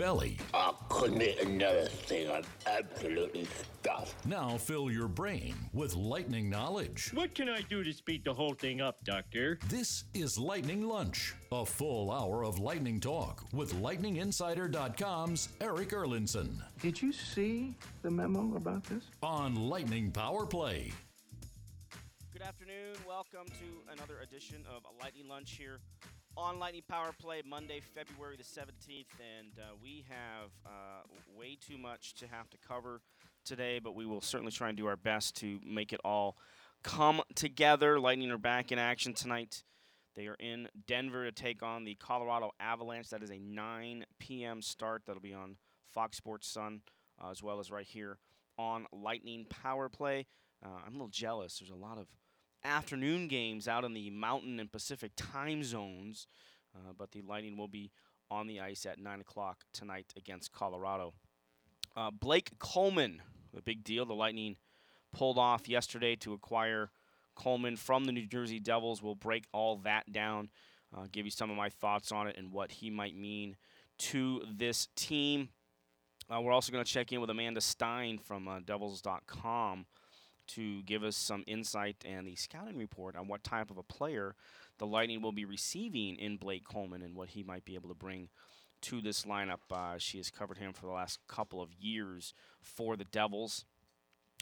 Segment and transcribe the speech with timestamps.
[0.00, 0.38] belly.
[0.54, 2.30] I couldn't eat another thing.
[2.30, 3.46] I'm absolutely
[3.82, 4.14] stuffed.
[4.24, 7.10] Now fill your brain with lightning knowledge.
[7.12, 9.58] What can I do to speed the whole thing up, Doctor?
[9.68, 16.48] This is Lightning Lunch, a full hour of lightning talk with LightningInsider.com's Erik Erlendsson
[16.80, 19.04] Did you see the memo about this?
[19.22, 20.92] on Lightning Power Play.
[22.32, 22.96] Good afternoon.
[23.06, 25.78] Welcome to another edition of Lightning Lunch here
[26.40, 29.06] on Lightning Power Play, Monday, February the 17th.
[29.20, 31.02] And uh, we have uh,
[31.36, 33.02] way too much to have to cover
[33.44, 36.36] today, but we will certainly try and do our best to make it all
[36.82, 38.00] come together.
[38.00, 39.64] Lightning are back in action tonight.
[40.16, 43.10] They are in Denver to take on the Colorado Avalanche.
[43.10, 44.62] That is a 9 p.m.
[44.62, 45.02] start.
[45.06, 45.56] That'll be on
[45.92, 46.80] Fox Sports Sun,
[47.22, 48.18] uh, as well as right here
[48.58, 50.26] on Lightning Power Play.
[50.64, 51.58] Uh, I'm a little jealous.
[51.58, 52.06] There's a lot of
[52.64, 56.26] afternoon games out in the Mountain and Pacific time zones,
[56.74, 57.90] uh, but the Lightning will be
[58.30, 61.14] on the ice at 9 o'clock tonight against Colorado.
[61.96, 64.06] Uh, Blake Coleman, the big deal.
[64.06, 64.56] The Lightning
[65.12, 66.90] pulled off yesterday to acquire
[67.34, 69.02] Coleman from the New Jersey Devils.
[69.02, 70.50] We'll break all that down,
[70.96, 73.56] uh, give you some of my thoughts on it and what he might mean
[73.98, 75.48] to this team.
[76.32, 79.86] Uh, we're also going to check in with Amanda Stein from uh, Devils.com
[80.54, 84.34] to give us some insight and the scouting report on what type of a player
[84.78, 87.94] the Lightning will be receiving in Blake Coleman and what he might be able to
[87.94, 88.28] bring
[88.82, 89.58] to this lineup.
[89.70, 93.64] Uh, she has covered him for the last couple of years for the Devils.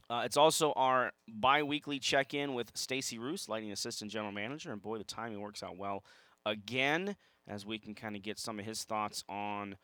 [0.09, 4.97] Uh, it's also our bi-weekly check-in with Stacy Roest, Lightning Assistant General Manager, and boy,
[4.97, 6.05] the timing works out well
[6.47, 9.77] again as we can kind of get some of his thoughts on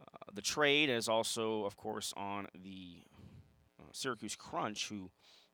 [0.00, 3.02] uh, the trade, as also, of course, on the
[3.80, 5.10] uh, Syracuse Crunch, who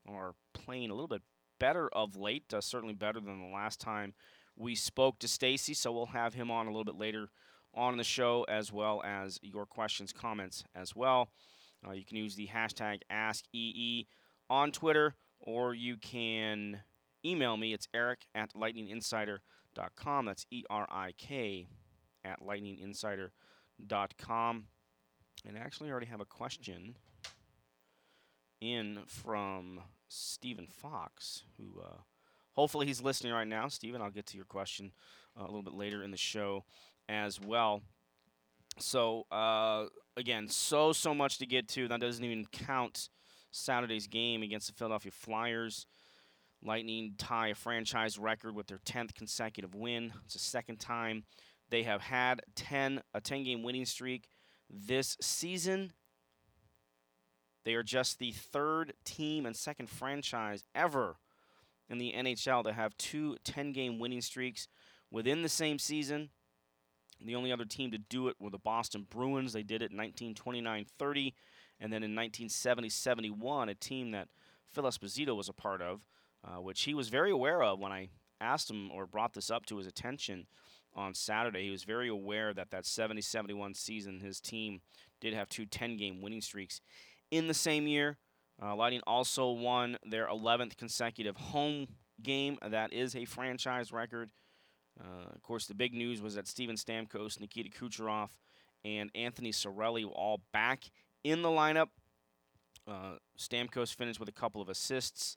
[0.08, 1.22] are playing a little bit
[1.58, 4.14] better of late, uh, certainly better than the last time
[4.56, 5.74] we spoke to Stacy.
[5.74, 7.28] So we'll have him on a little bit later
[7.74, 11.28] on the show, as well as your questions, comments as well.
[11.86, 14.06] Uh, you can use the hashtag AskEE
[14.48, 16.80] on Twitter, or you can
[17.24, 17.72] email me.
[17.72, 20.26] It's erik at lightninginsider.com.
[20.26, 21.66] That's E R I K
[22.24, 24.64] at lightninginsider.com.
[25.46, 26.96] And I actually already have a question
[28.60, 29.80] in from
[30.14, 31.98] Stephen Fox, who uh,
[32.52, 33.68] hopefully he's listening right now.
[33.68, 34.92] Stephen, I'll get to your question
[35.38, 36.64] uh, a little bit later in the show
[37.08, 37.82] as well.
[38.78, 39.86] So uh,
[40.16, 41.88] again, so so much to get to.
[41.88, 43.08] That doesn't even count
[43.50, 45.86] Saturday's game against the Philadelphia Flyers.
[46.62, 50.12] Lightning tie a franchise record with their 10th consecutive win.
[50.24, 51.24] It's the second time
[51.68, 54.28] they have had 10 a 10 game winning streak
[54.70, 55.92] this season.
[57.64, 61.16] They are just the third team and second franchise ever
[61.88, 64.68] in the NHL to have two 10 game winning streaks
[65.10, 66.30] within the same season.
[67.24, 69.52] The only other team to do it were the Boston Bruins.
[69.52, 71.34] They did it in 1929 30,
[71.80, 74.28] and then in 1970 71, a team that
[74.66, 76.06] Phil Esposito was a part of,
[76.44, 78.08] uh, which he was very aware of when I
[78.40, 80.46] asked him or brought this up to his attention
[80.94, 81.64] on Saturday.
[81.64, 84.80] He was very aware that that 70 71 season, his team
[85.20, 86.80] did have two 10 game winning streaks
[87.30, 88.18] in the same year.
[88.62, 91.88] Uh, Lightning also won their 11th consecutive home
[92.22, 92.58] game.
[92.66, 94.30] That is a franchise record.
[95.00, 98.30] Uh, of course, the big news was that Steven Stamkos, Nikita Kucherov,
[98.84, 100.84] and Anthony Cirelli were all back
[101.24, 101.88] in the lineup.
[102.86, 105.36] Uh, Stamkos finished with a couple of assists.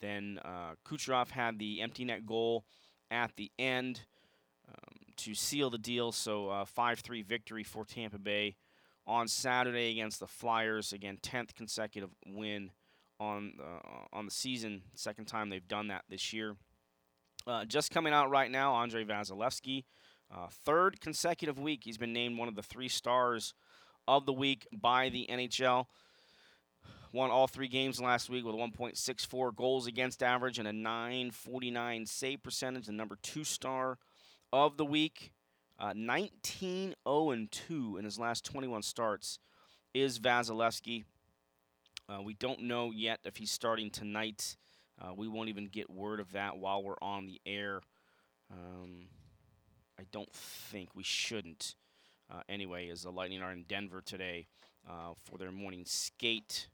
[0.00, 2.64] Then uh, Kucherov had the empty net goal
[3.10, 4.02] at the end
[4.68, 6.12] um, to seal the deal.
[6.12, 8.56] So, 5 3 victory for Tampa Bay
[9.10, 10.92] on Saturday against the Flyers.
[10.92, 12.70] Again, 10th consecutive win
[13.18, 14.82] on uh, on the season.
[14.94, 16.56] Second time they've done that this year.
[17.46, 19.84] Uh, just coming out right now, Andrei Vasilevskiy,
[20.32, 21.80] uh, third consecutive week.
[21.84, 23.52] He's been named one of the three stars
[24.06, 25.86] of the week by the NHL.
[27.12, 32.42] Won all three games last week with 1.64 goals against average and a 949 save
[32.44, 32.86] percentage.
[32.86, 33.98] The number two star
[34.52, 35.32] of the week.
[35.80, 39.38] Uh, 19 0 2 in his last 21 starts
[39.94, 41.04] is Vasilevskiy.
[42.06, 44.56] Uh, we don't know yet if he's starting tonight.
[45.00, 47.80] Uh, we won't even get word of that while we're on the air.
[48.50, 49.06] Um,
[49.98, 51.76] I don't think we shouldn't.
[52.30, 54.48] Uh, anyway, as the Lightning are in Denver today
[54.86, 56.68] uh, for their morning skate,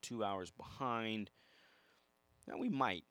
[0.00, 1.30] two hours behind.
[2.46, 3.02] Now we might,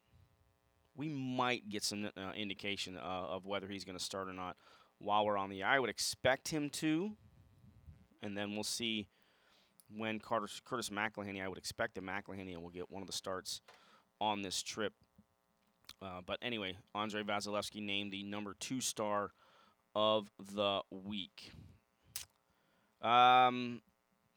[0.96, 4.56] we might get some uh, indication uh, of whether he's going to start or not
[5.00, 5.68] while we're on the air.
[5.68, 7.12] I would expect him to,
[8.22, 9.08] and then we'll see
[9.96, 11.44] when Carter, Curtis McElhinney.
[11.44, 13.62] I would expect that McElhinney will get one of the starts
[14.20, 14.94] on this trip.
[16.02, 19.32] Uh, but anyway, Andrei Vasilevskiy named the number two star
[19.96, 21.52] of the week.
[23.02, 23.82] Um,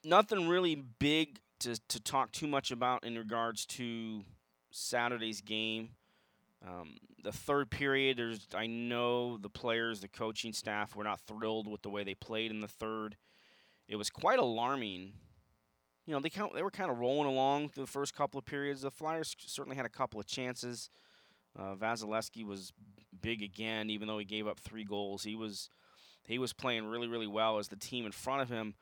[0.04, 4.22] nothing really big to, to talk too much about in regards to
[4.70, 5.90] Saturday's game.
[6.66, 11.70] Um, the third period, there's I know the players, the coaching staff were not thrilled
[11.70, 13.16] with the way they played in the third.
[13.86, 15.12] It was quite alarming.
[16.06, 18.44] You know, they count, they were kind of rolling along through the first couple of
[18.44, 18.82] periods.
[18.82, 20.90] The Flyers certainly had a couple of chances.
[21.56, 22.72] Uh, Vasilevskiy was
[23.20, 25.24] big again, even though he gave up three goals.
[25.24, 25.70] He was
[26.24, 28.74] he was playing really really well as the team in front of him.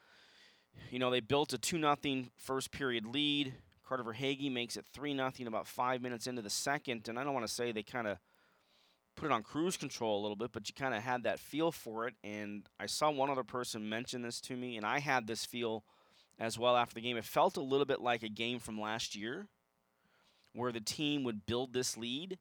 [0.90, 3.55] You know, they built a two nothing first period lead.
[3.88, 7.08] Carter Verhaeghe makes it 3 0 about five minutes into the second.
[7.08, 8.18] And I don't want to say they kind of
[9.16, 11.72] put it on cruise control a little bit, but you kind of had that feel
[11.72, 12.14] for it.
[12.24, 15.84] And I saw one other person mention this to me, and I had this feel
[16.38, 17.16] as well after the game.
[17.16, 19.46] It felt a little bit like a game from last year
[20.52, 22.38] where the team would build this lead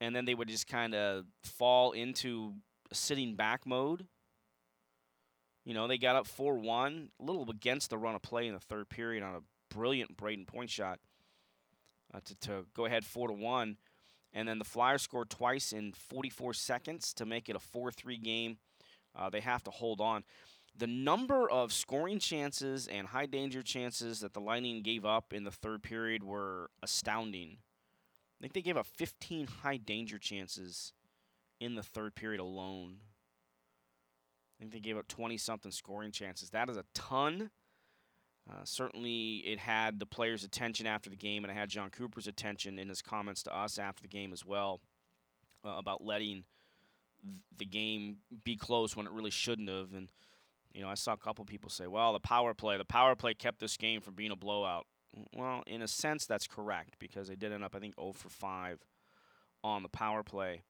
[0.00, 2.54] and then they would just kind of fall into
[2.92, 4.06] sitting back mode.
[5.64, 8.54] You know, they got up 4 1, a little against the run of play in
[8.54, 10.98] the third period on a brilliant Brayden Point shot
[12.12, 13.76] uh, to, to go ahead 4 to 1.
[14.34, 18.18] And then the Flyers scored twice in 44 seconds to make it a 4 3
[18.18, 18.58] game.
[19.16, 20.24] Uh, they have to hold on.
[20.76, 25.44] The number of scoring chances and high danger chances that the Lightning gave up in
[25.44, 27.56] the third period were astounding.
[28.38, 30.92] I think they gave up 15 high danger chances
[31.58, 32.98] in the third period alone.
[34.58, 36.50] I think they gave up 20 something scoring chances.
[36.50, 37.50] That is a ton.
[38.50, 42.26] Uh, certainly, it had the players' attention after the game, and it had Jon Cooper's
[42.26, 44.80] attention in his comments to us after the game as well
[45.64, 46.44] uh, about letting
[47.22, 49.92] th- the game be close when it really shouldn't have.
[49.92, 50.10] And
[50.72, 53.34] you know, I saw a couple people say, "Well, the power play, the power play
[53.34, 54.86] kept this game from being a blowout."
[55.34, 58.28] Well, in a sense, that's correct because they did end up, I think, 0 for
[58.28, 58.78] 5
[59.64, 60.62] on the power play.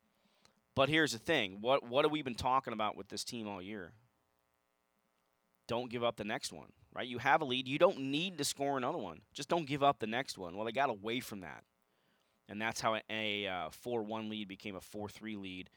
[0.74, 3.62] But here's the thing: what what have we been talking about with this team all
[3.62, 3.92] year?
[5.68, 7.06] Don't give up the next one right?
[7.06, 7.68] You have a lead.
[7.68, 9.20] You don't need to score another one.
[9.32, 10.56] Just don't give up the next one.
[10.56, 11.64] Well, they got away from that.
[12.48, 15.70] And that's how a uh, 4 1 lead became a 4 3 lead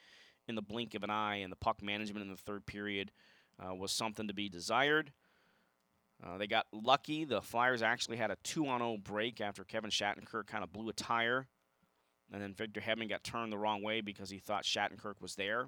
[0.47, 1.37] in the blink of an eye.
[1.37, 3.11] And the puck management in the third period
[3.59, 5.11] uh, was something to be desired.
[6.23, 7.25] Uh, they got lucky.
[7.25, 10.87] The Flyers actually had a 2 on 0 break after Kevin Shattenkirk kind of blew
[10.89, 11.47] a tire.
[12.31, 15.67] And then Victor Hedman got turned the wrong way because he thought Shattenkirk was there.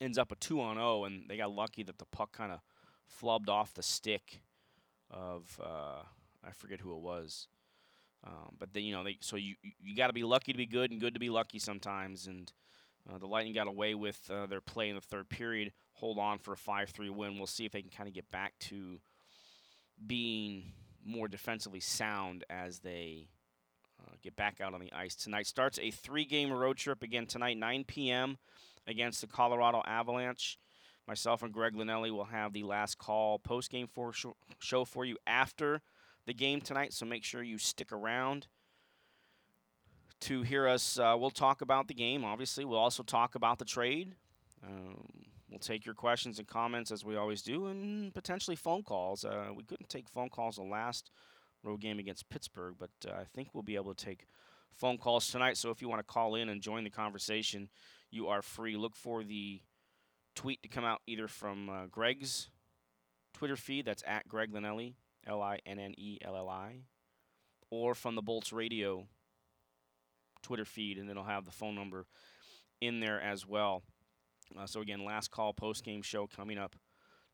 [0.00, 2.60] Ends up a 2 on 0, and they got lucky that the puck kind of
[3.08, 4.40] flubbed off the stick
[5.10, 6.02] of uh,
[6.46, 7.48] I forget who it was.
[8.26, 10.66] Um, but then you know, they, so you you got to be lucky to be
[10.66, 12.26] good and good to be lucky sometimes.
[12.26, 12.52] And
[13.08, 15.72] uh, the Lightning got away with uh, their play in the third period.
[15.94, 17.38] Hold on for a five-three win.
[17.38, 19.00] We'll see if they can kind of get back to
[20.04, 20.72] being
[21.04, 23.28] more defensively sound as they
[24.00, 25.46] uh, get back out on the ice tonight.
[25.46, 28.38] Starts a three-game road trip again tonight, 9 p.m.
[28.86, 30.58] against the Colorado Avalanche.
[31.08, 34.12] Myself and Greg Linnelli will have the last call post game for
[34.58, 35.80] show for you after
[36.26, 36.92] the game tonight.
[36.92, 38.46] So make sure you stick around
[40.20, 40.98] to hear us.
[40.98, 42.26] Uh, we'll talk about the game.
[42.26, 44.16] Obviously, we'll also talk about the trade.
[44.62, 45.02] Um,
[45.48, 49.24] we'll take your questions and comments as we always do, and potentially phone calls.
[49.24, 51.10] Uh, we couldn't take phone calls the last
[51.62, 54.26] road game against Pittsburgh, but uh, I think we'll be able to take
[54.74, 55.56] phone calls tonight.
[55.56, 57.70] So if you want to call in and join the conversation,
[58.10, 58.76] you are free.
[58.76, 59.62] Look for the
[60.38, 62.48] tweet to come out either from uh, Greg's
[63.34, 64.94] Twitter feed, that's at Greg Linnelli,
[65.26, 66.82] L I N N E L L I,
[67.70, 69.08] or from the Bolts Radio
[70.42, 72.06] Twitter feed, and it'll have the phone number
[72.80, 73.82] in there as well.
[74.56, 76.76] Uh, so, again, last call post game show coming up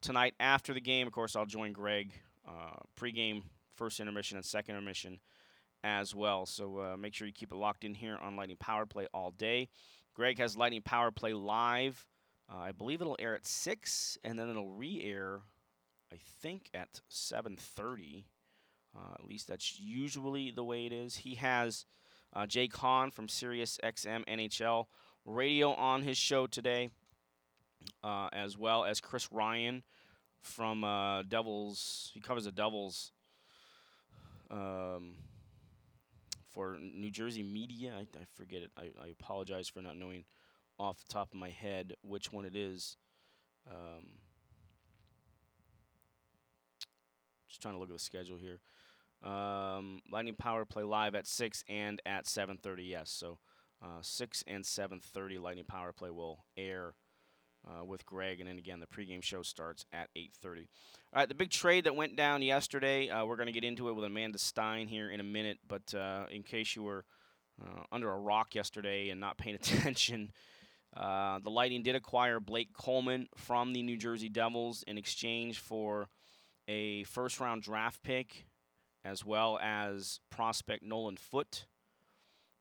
[0.01, 1.07] tonight after the game.
[1.07, 2.11] Of course, I'll join Greg
[2.49, 3.43] uh, pregame,
[3.75, 5.21] first intermission, and second intermission
[5.83, 6.47] as well.
[6.47, 9.31] So, uh, make sure you keep it locked in here on Lightning Power Play all
[9.31, 9.69] day.
[10.15, 12.07] Greg has Lightning Power Play live
[12.51, 15.41] uh, I believe it'll air at six, and then it'll re-air,
[16.13, 18.27] I think, at seven thirty.
[18.97, 21.17] Uh, at least that's usually the way it is.
[21.17, 21.85] He has
[22.33, 24.87] uh, Jay Kahn from Sirius XM NHL
[25.25, 26.91] radio on his show today,
[28.03, 29.83] uh, as well as Chris Ryan
[30.43, 32.11] from uh, Devils.
[32.15, 33.13] He covers the Devils
[34.51, 35.15] um,
[36.53, 37.95] for New Jersey media.
[37.97, 38.71] I, I forget it.
[38.77, 40.25] I, I apologize for not knowing
[40.79, 42.97] off the top of my head which one it is.
[43.71, 44.07] Um,
[47.49, 48.61] just trying to look at the schedule here.
[49.29, 52.85] Um, Lightning Power play live at six and at seven thirty.
[52.85, 53.39] Yes, so
[53.83, 55.39] uh, six and seven thirty.
[55.39, 56.95] Lightning Power play will air.
[57.67, 60.59] Uh, with Greg, and then again the pregame show starts at 8:30.
[61.15, 63.09] All right, the big trade that went down yesterday.
[63.09, 65.95] Uh, we're going to get into it with Amanda Stein here in a minute, but
[65.95, 67.07] uh, in case you were
[67.63, 70.31] uh, under a rock yesterday and not paying attention,
[70.97, 76.09] uh, the Lightning did acquire Blake Coleman from the New Jersey Devils in exchange for
[76.69, 78.47] a first round draft pick,
[79.05, 81.67] as well as prospect Nolan Foote.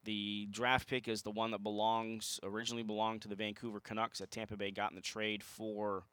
[0.03, 4.31] The draft pick is the one that belongs originally belonged to the Vancouver Canucks that
[4.31, 6.03] Tampa Bay got in the trade for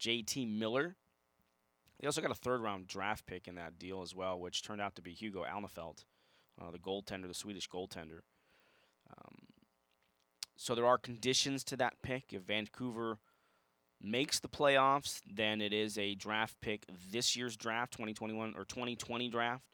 [0.00, 0.96] JT Miller.
[2.00, 4.80] They also got a third round draft pick in that deal as well, which turned
[4.80, 6.04] out to be Hugo Alnefelt,
[6.60, 8.20] uh, the goaltender, the Swedish goaltender.
[10.56, 12.32] So there are conditions to that pick.
[12.32, 13.18] If Vancouver
[14.02, 19.28] makes the playoffs, then it is a draft pick this year's draft, 2021 or 2020
[19.28, 19.64] draft.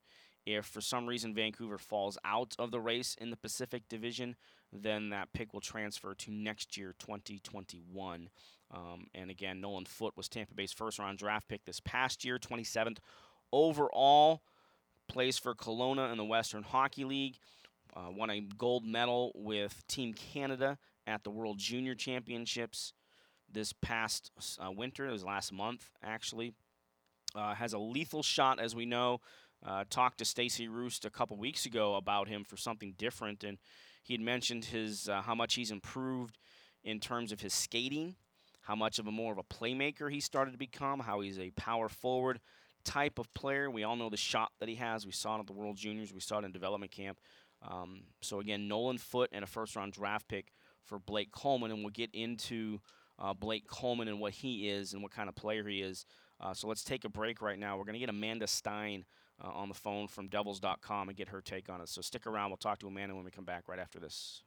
[0.44, 4.34] If for some reason Vancouver falls out of the race in the Pacific Division,
[4.72, 8.28] then that pick will transfer to next year, 2021.
[8.72, 12.38] Um, and again, Nolan Foote was Tampa Bay's first round draft pick this past year,
[12.38, 12.98] 27th
[13.52, 14.42] overall.
[15.08, 17.36] Plays for Kelowna in the Western Hockey League.
[17.94, 22.94] Uh, won a gold medal with Team Canada at the World Junior Championships
[23.50, 25.06] this past uh, winter.
[25.06, 26.54] It was last month, actually.
[27.34, 29.20] Uh, has a lethal shot, as we know.
[29.64, 33.58] Uh, talked to Stacy Roest a couple weeks ago about him for something different, and
[34.02, 36.38] he had mentioned his uh, how much he's improved
[36.82, 38.16] in terms of his skating,
[38.62, 41.50] how much of a more of a playmaker he started to become, how he's a
[41.50, 42.40] power forward
[42.84, 43.70] type of player.
[43.70, 45.06] We all know the shot that he has.
[45.06, 46.12] We saw it at the World Juniors.
[46.12, 47.18] We saw it in development camp.
[47.68, 50.52] Um, so again, Nolan Foote and a first round draft pick
[50.84, 52.80] for Blake Coleman, and we'll get into
[53.18, 56.04] uh, Blake Coleman and what he is and what kind of player he is.
[56.40, 57.76] Uh, so let's take a break right now.
[57.76, 59.04] We're going to get Amanda Stein
[59.42, 61.88] uh, on the phone from Devils.com and get her take on it.
[61.88, 62.50] So stick around.
[62.50, 64.42] We'll talk to Amanda when we come back right after this.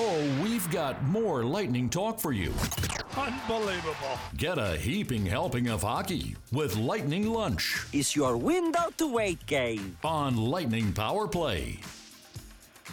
[0.00, 2.54] Oh, we've got more lightning talk for you.
[3.16, 4.16] Unbelievable.
[4.36, 9.96] Get a heaping helping of hockey with Lightning Lunch Is your window to wait game.
[10.04, 11.80] on Lightning Power Play.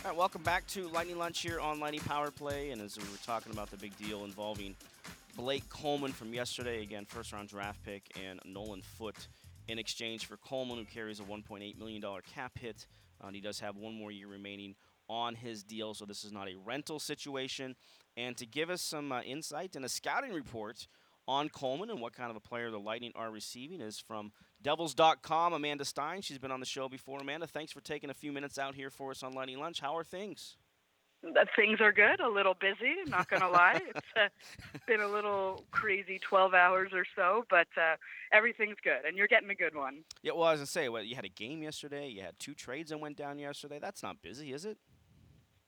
[0.03, 2.71] All right, welcome back to Lightning Lunch here on Lightning Power Play.
[2.71, 4.75] And as we were talking about the big deal involving
[5.37, 9.27] Blake Coleman from yesterday, again, first round draft pick, and Nolan Foote
[9.67, 12.87] in exchange for Coleman, who carries a $1.8 million cap hit.
[13.23, 14.73] Uh, and he does have one more year remaining
[15.09, 17.75] on his deal, so this is not a rental situation.
[18.17, 20.87] And to give us some uh, insight and a scouting report
[21.27, 24.31] on Coleman and what kind of a player the Lightning are receiving is from
[24.61, 26.21] Devils.com, Amanda Stein.
[26.21, 27.19] She's been on the show before.
[27.19, 29.79] Amanda, thanks for taking a few minutes out here for us on Lightning Lunch.
[29.79, 30.57] How are things?
[31.55, 32.19] Things are good.
[32.19, 33.81] A little busy, not gonna lie.
[33.95, 37.95] It's uh, been a little crazy, 12 hours or so, but uh,
[38.31, 40.03] everything's good, and you're getting a good one.
[40.21, 42.09] Yeah, well, I was gonna say, well, you had a game yesterday.
[42.09, 43.79] You had two trades that went down yesterday.
[43.81, 44.77] That's not busy, is it?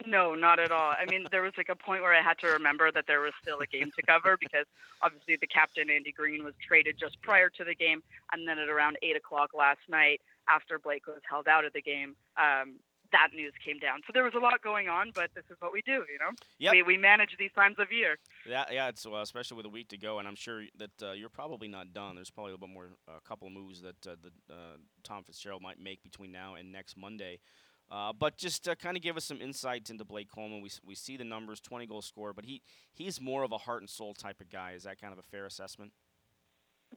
[0.07, 0.93] No, not at all.
[0.97, 3.33] I mean, there was like a point where I had to remember that there was
[3.41, 4.65] still a game to cover because
[5.01, 8.69] obviously the captain Andy Greene was traded just prior to the game, and then at
[8.69, 12.79] around eight o'clock last night, after Blake was held out of the game, um,
[13.11, 13.99] that news came down.
[14.07, 16.31] So there was a lot going on, but this is what we do, you know.
[16.59, 16.71] Yep.
[16.71, 18.17] We we manage these times of year.
[18.47, 18.87] Yeah, yeah.
[18.87, 21.67] It's uh, especially with a week to go, and I'm sure that uh, you're probably
[21.67, 22.15] not done.
[22.15, 25.23] There's probably a little bit more, a couple of moves that uh, the, uh, Tom
[25.23, 27.39] Fitzgerald might make between now and next Monday.
[27.89, 30.61] Uh, but just to kind of give us some insights into Blake Coleman.
[30.61, 32.61] We, we see the numbers, 20 goal scorer, but he
[32.93, 34.71] he's more of a heart and soul type of guy.
[34.71, 35.93] Is that kind of a fair assessment?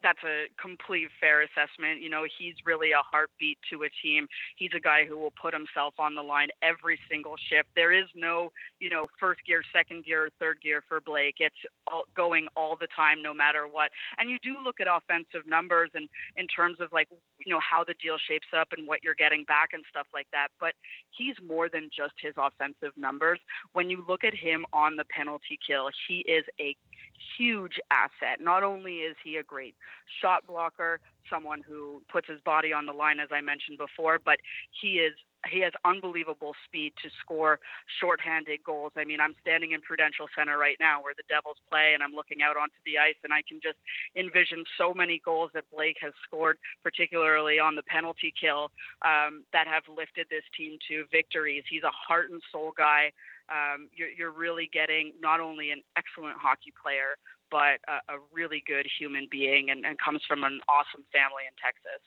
[0.03, 2.01] That's a complete fair assessment.
[2.01, 4.27] You know, he's really a heartbeat to a team.
[4.57, 7.69] He's a guy who will put himself on the line every single shift.
[7.75, 11.37] There is no, you know, first gear, second gear, third gear for Blake.
[11.39, 11.55] It's
[11.87, 13.91] all, going all the time, no matter what.
[14.19, 17.09] And you do look at offensive numbers and in terms of like,
[17.45, 20.27] you know, how the deal shapes up and what you're getting back and stuff like
[20.33, 20.49] that.
[20.59, 20.73] But
[21.11, 23.41] he's more than just his offensive numbers.
[23.73, 26.77] When you look at him on the penalty kill, he is a
[27.39, 28.41] huge asset.
[28.41, 29.75] Not only is he a great
[30.21, 34.39] shot blocker, someone who puts his body on the line, as I mentioned before, but
[34.81, 35.15] he is
[35.49, 37.61] he has unbelievable speed to score
[37.99, 38.93] shorthanded goals.
[38.97, 42.13] I mean, I'm standing in Prudential Center right now where the Devils play, and I'm
[42.13, 43.79] looking out onto the ice, and I can just
[44.17, 49.67] envision so many goals that Blake has scored, particularly on the penalty kill, um, that
[49.67, 51.65] have lifted this team to victories.
[51.71, 53.13] He's a heart and soul guy.
[53.51, 57.17] Um, you're, you're really getting not only an excellent hockey player,
[57.51, 61.55] but a, a really good human being, and, and comes from an awesome family in
[61.63, 62.03] Texas.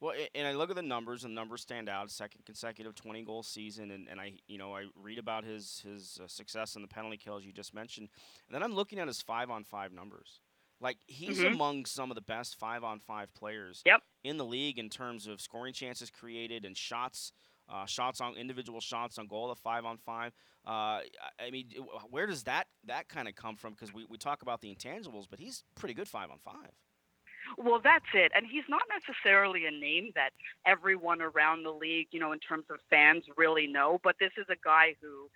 [0.00, 2.10] Well, and I look at the numbers, and the numbers stand out.
[2.10, 6.18] Second consecutive 20 goal season, and, and I you know I read about his his
[6.22, 8.08] uh, success in the penalty kills you just mentioned,
[8.48, 10.40] and then I'm looking at his five on five numbers.
[10.80, 11.52] Like he's Mhm.
[11.52, 14.00] among some of the best five on five players Yep.
[14.24, 17.30] in the league in terms of scoring chances created and shots,
[17.68, 19.46] uh, shots on individual shots on goal.
[19.46, 20.32] The five on five.
[20.66, 21.00] Uh,
[21.40, 21.70] I- mean,
[22.10, 23.72] where does that that kind of come from?
[23.72, 26.70] Because we, we talk about the intangibles, but he's pretty good five on five.
[27.58, 28.32] Well, that's it.
[28.34, 30.30] And he's not necessarily a name that
[30.66, 34.46] everyone around the league, you know, in terms of fans really know, but this is
[34.48, 35.28] a guy who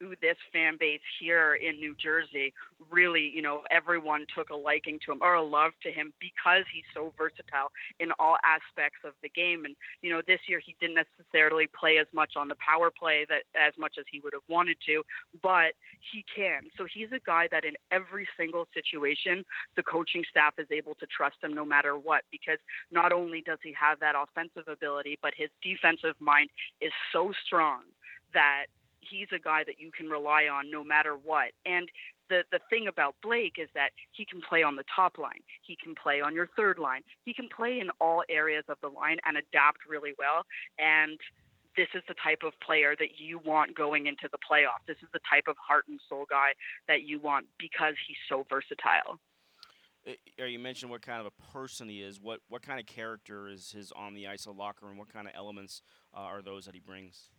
[0.00, 2.52] to this fan base here in New Jersey,
[2.90, 6.64] really, you know, everyone took a liking to him or a love to him because
[6.72, 9.64] he's so versatile in all aspects of the game.
[9.64, 13.26] And, you know, this year he didn't necessarily play as much on the power play
[13.28, 15.02] that as much as he would have wanted to,
[15.42, 15.72] but
[16.12, 16.62] he can.
[16.76, 19.44] So he's a guy that in every single situation,
[19.76, 22.58] the coaching staff is able to trust him no matter what, because
[22.90, 26.50] not only does he have that offensive ability, but his defensive mind
[26.80, 27.82] is so strong
[28.34, 28.66] that
[29.08, 31.52] he's a guy that you can rely on no matter what.
[31.66, 31.88] And
[32.28, 35.42] the the thing about Blake is that he can play on the top line.
[35.62, 37.02] He can play on your third line.
[37.24, 40.44] He can play in all areas of the line and adapt really well.
[40.78, 41.18] And
[41.76, 44.84] this is the type of player that you want going into the playoffs.
[44.86, 46.52] This is the type of heart and soul guy
[46.86, 49.18] that you want because he's so versatile.
[50.36, 52.20] You mentioned what kind of a person he is.
[52.20, 54.98] What what kind of character is his on the ice, or locker room?
[54.98, 55.82] What kind of elements
[56.14, 57.30] uh, are those that he brings?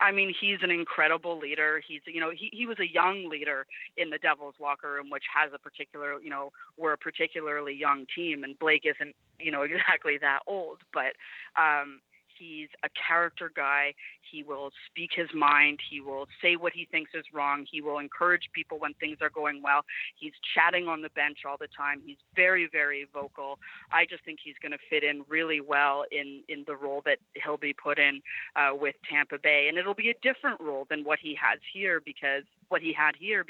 [0.00, 1.80] I mean, he's an incredible leader.
[1.86, 5.24] He's, you know, he, he was a young leader in the Devils locker room, which
[5.34, 9.62] has a particular, you know, we're a particularly young team, and Blake isn't, you know,
[9.62, 11.14] exactly that old, but
[11.60, 12.00] um,
[12.38, 13.94] He's a character guy.
[14.30, 15.78] He will speak his mind.
[15.90, 17.66] He will say what he thinks is wrong.
[17.70, 19.82] He will encourage people when things are going well.
[20.18, 22.00] He's chatting on the bench all the time.
[22.04, 23.58] He's very, very vocal.
[23.92, 27.18] I just think he's going to fit in really well in in the role that
[27.42, 28.20] he'll be put in
[28.56, 32.00] uh, with Tampa Bay, and it'll be a different role than what he has here
[32.04, 33.44] because what he had here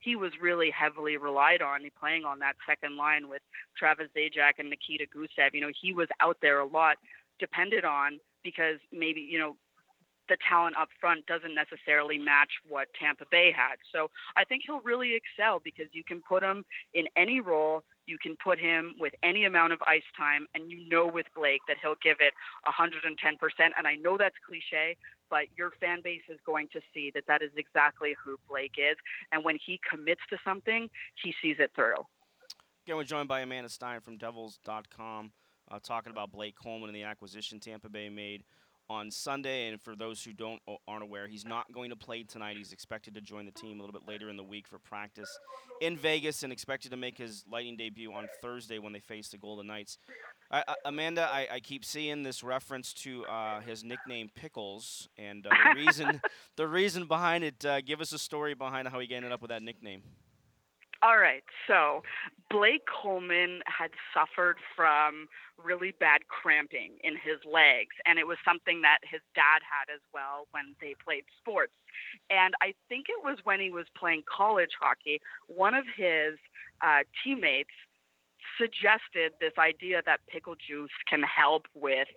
[0.00, 3.42] he was really heavily relied on playing on that second line with
[3.76, 5.54] Travis Zajac and Nikita Gusev.
[5.54, 6.96] You know, he was out there a lot
[7.38, 9.56] depended on because maybe you know
[10.28, 13.76] the talent up front doesn't necessarily match what Tampa Bay had.
[13.92, 16.64] So I think he'll really excel because you can put him
[16.94, 20.88] in any role, you can put him with any amount of ice time, and you
[20.88, 22.34] know with Blake that he'll give it
[22.66, 23.00] 110%.
[23.76, 24.96] And I know that's cliche,
[25.30, 28.96] but your fan base is going to see that that is exactly who Blake is.
[29.32, 30.88] And when he commits to something,
[31.22, 32.04] he sees it through.
[32.86, 35.32] Again, we're joined by Amanda Stein from Devils.com
[35.70, 38.44] uh, talking about Blake Coleman and the acquisition Tampa Bay made
[38.90, 39.68] on Sunday.
[39.68, 42.56] And for those who don't aren't aware, he's not going to play tonight.
[42.56, 45.38] He's expected to join the team a little bit later in the week for practice
[45.80, 49.38] in Vegas, and expected to make his Lightning debut on Thursday when they face the
[49.38, 49.98] Golden Knights.
[50.50, 55.46] I, I, Amanda, I, I, keep seeing this reference to uh, his nickname Pickles, and
[55.46, 56.22] uh, the reason
[56.56, 57.64] the reason behind it.
[57.64, 60.02] Uh, give us a story behind how he ended up with that nickname.
[61.00, 61.44] All right.
[61.68, 62.02] So
[62.50, 65.28] Blake Coleman had suffered from
[65.62, 70.00] really bad cramping in his legs, and it was something that his dad had as
[70.12, 71.74] well when they played sports.
[72.30, 76.34] And I think it was when he was playing college hockey, one of his
[76.82, 77.74] uh, teammates
[78.58, 82.08] suggested this idea that pickle juice can help with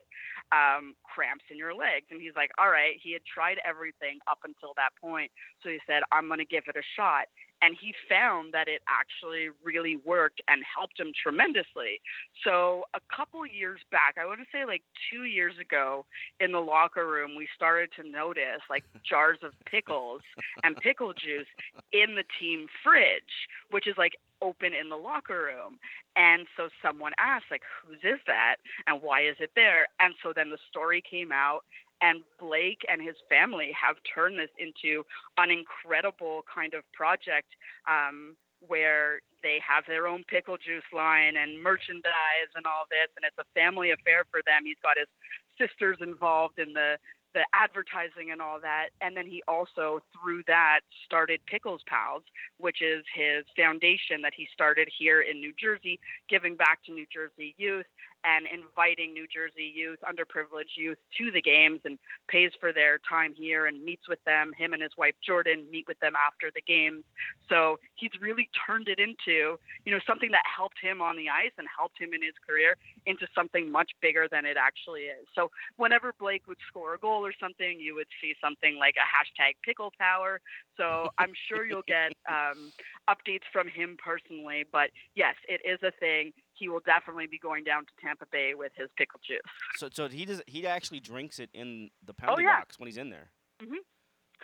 [0.52, 2.08] um, cramps in your legs.
[2.10, 5.32] And he's like, all right, he had tried everything up until that point.
[5.62, 7.30] So he said, I'm going to give it a shot
[7.62, 12.02] and he found that it actually really worked and helped him tremendously.
[12.44, 16.06] So a couple years back, I want to say like two years ago,
[16.40, 20.22] in the locker room, we started to notice like jars of pickles
[20.64, 21.50] and pickle juice
[21.94, 25.78] in the team fridge, which is like open in the locker room.
[26.16, 28.58] And so someone asked, like, whose is that?
[28.88, 29.88] And why is it there?
[30.00, 31.62] And so then the story came out
[32.02, 35.04] and Blake and his family have turned this into
[35.38, 37.48] an incredible kind of project
[37.88, 38.36] um,
[38.68, 43.38] where they have their own pickle juice line and merchandise and all this, and it's
[43.38, 44.66] a family affair for them.
[44.66, 45.10] He's got his
[45.58, 46.98] sisters involved in the
[47.34, 48.90] the advertising and all that.
[49.00, 52.24] And then he also, through that, started Pickles Pals,
[52.58, 57.06] which is his foundation that he started here in New Jersey, giving back to New
[57.12, 57.86] Jersey youth
[58.24, 63.34] and inviting New Jersey youth, underprivileged youth, to the games and pays for their time
[63.36, 64.52] here and meets with them.
[64.58, 67.04] Him and his wife Jordan meet with them after the games.
[67.50, 71.52] So he's really turned it into, you know, something that helped him on the ice
[71.58, 75.26] and helped him in his career into something much bigger than it actually is.
[75.36, 79.08] So whenever Blake would score a goal or something, you would see something like a
[79.08, 80.40] hashtag pickle power.
[80.78, 82.72] So I'm sure you'll get um,
[83.10, 84.66] updates from him personally.
[84.72, 86.32] But yes, it is a thing.
[86.62, 89.40] He will definitely be going down to Tampa Bay with his pickle juice.
[89.78, 90.44] So, so he does.
[90.46, 92.60] He actually drinks it in the penalty oh, yeah.
[92.60, 93.32] box when he's in there.
[93.64, 93.82] Mm-hmm.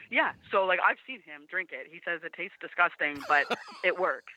[0.10, 0.32] Yeah.
[0.52, 1.88] So like I've seen him drink it.
[1.92, 3.46] He says it tastes disgusting, but
[3.84, 4.34] it works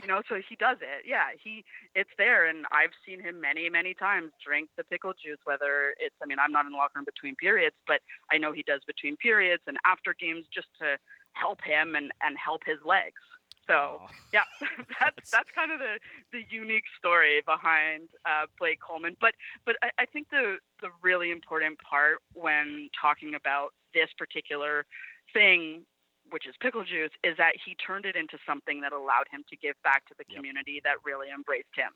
[0.00, 3.68] you know so he does it yeah he it's there and i've seen him many
[3.68, 6.96] many times drink the pickle juice whether it's i mean i'm not in the locker
[6.96, 8.00] room between periods but
[8.32, 10.96] i know he does between periods and after games just to
[11.32, 13.22] help him and and help his legs
[13.68, 14.44] so oh, yeah
[15.00, 15.98] that's that's kind of the
[16.32, 19.34] the unique story behind uh, blake coleman but
[19.66, 24.86] but I, I think the the really important part when talking about this particular
[25.32, 25.84] thing,
[26.30, 29.56] which is pickle juice, is that he turned it into something that allowed him to
[29.56, 30.36] give back to the Yep.
[30.36, 31.92] community that really embraced him.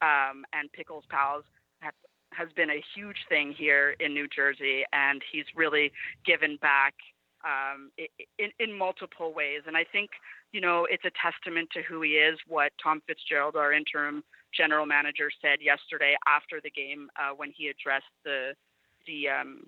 [0.00, 1.44] Um, and Pickles Pals
[1.80, 1.94] have,
[2.32, 5.92] has been a huge thing here in New Jersey, and he's really
[6.24, 6.94] given back
[7.44, 7.90] um,
[8.38, 9.62] in, in multiple ways.
[9.66, 10.10] And I think,
[10.52, 14.22] you know, it's a testament to who he is, what Tom Fitzgerald, our interim
[14.56, 18.52] general manager, said yesterday after the game uh, when he addressed the
[19.06, 19.66] the um,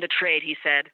[0.00, 0.42] the trade.
[0.44, 0.86] He said,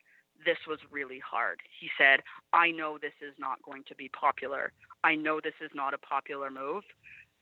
[0.44, 2.20] "This was really hard." He said,
[2.52, 4.72] "I know this is not going to be popular.
[5.04, 6.84] I know this is not a popular move."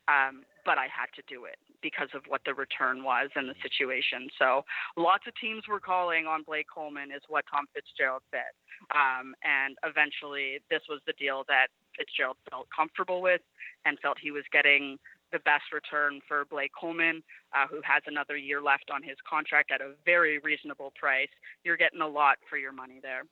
[0.08, 3.54] Um, but I had to do it because of what the return was and the
[3.62, 4.28] situation.
[4.38, 4.64] So
[4.96, 8.52] lots of teams were calling on Blake Coleman, is what Tom Fitzgerald said.
[8.94, 13.42] Um, and eventually, this was the deal that Fitzgerald felt comfortable with
[13.84, 14.98] and felt he was getting
[15.32, 17.22] the best return for Blake Coleman,
[17.54, 21.28] uh, who has another year left on his contract at a very reasonable price.
[21.64, 23.24] You're getting a lot for your money there.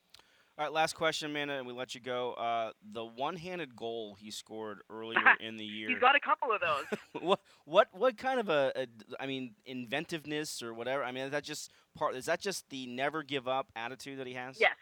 [0.58, 2.34] All right, last question, Amanda, and we let you go.
[2.34, 5.88] Uh, the one-handed goal he scored earlier in the year.
[5.88, 6.98] He's got a couple of those.
[7.22, 8.86] what what what kind of a, a
[9.18, 11.04] I mean inventiveness or whatever?
[11.04, 12.16] I mean, is that just part?
[12.16, 14.60] Is that just the never give up attitude that he has?
[14.60, 14.76] Yes.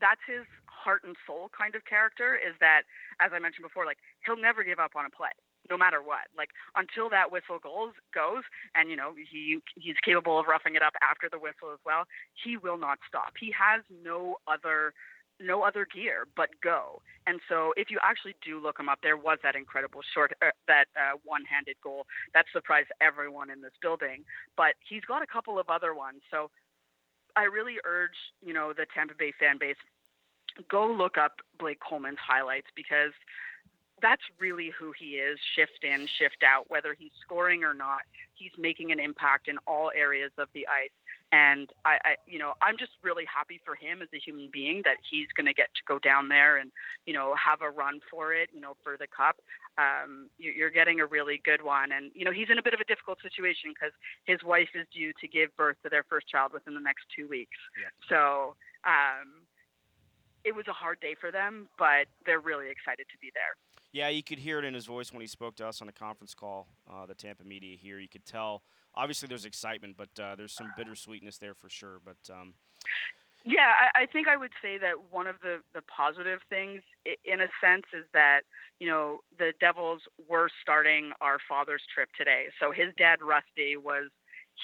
[0.00, 2.82] That's his heart and soul kind of character is that,
[3.20, 5.32] as I mentioned before, like he'll never give up on a play,
[5.70, 6.28] no matter what.
[6.36, 8.42] Like until that whistle goes goes
[8.74, 12.04] and you know, he he's capable of roughing it up after the whistle as well,
[12.42, 13.34] he will not stop.
[13.38, 14.94] He has no other
[15.40, 17.02] no other gear but go.
[17.26, 20.50] And so if you actually do look him up, there was that incredible short uh,
[20.68, 24.24] that uh, one-handed goal that surprised everyone in this building,
[24.56, 26.20] but he's got a couple of other ones.
[26.30, 26.50] So
[27.36, 29.76] I really urge, you know, the Tampa Bay fan base
[30.70, 33.12] go look up Blake Coleman's highlights because
[34.04, 38.02] that's really who he is, shift in, shift out, whether he's scoring or not.
[38.34, 40.92] He's making an impact in all areas of the ice.
[41.32, 44.82] And I, I you know, I'm just really happy for him as a human being
[44.84, 46.70] that he's going to get to go down there and,
[47.06, 49.40] you know, have a run for it, you know, for the cup.
[49.78, 51.90] Um, you- you're getting a really good one.
[51.90, 54.86] And, you know, he's in a bit of a difficult situation because his wife is
[54.92, 57.56] due to give birth to their first child within the next two weeks.
[57.80, 57.88] Yeah.
[58.10, 59.46] So, um,
[60.44, 63.56] it was a hard day for them, but they're really excited to be there.
[63.94, 65.92] Yeah, you could hear it in his voice when he spoke to us on a
[65.92, 66.66] conference call.
[66.92, 68.64] Uh, the Tampa media here, you could tell.
[68.96, 72.00] Obviously, there's excitement, but uh, there's some bittersweetness there for sure.
[72.04, 72.54] But um,
[73.44, 76.82] Yeah, I, I think I would say that one of the, the positive things,
[77.24, 78.40] in a sense, is that,
[78.80, 82.46] you know, the Devils were starting our father's trip today.
[82.58, 84.10] So his dad, Rusty, was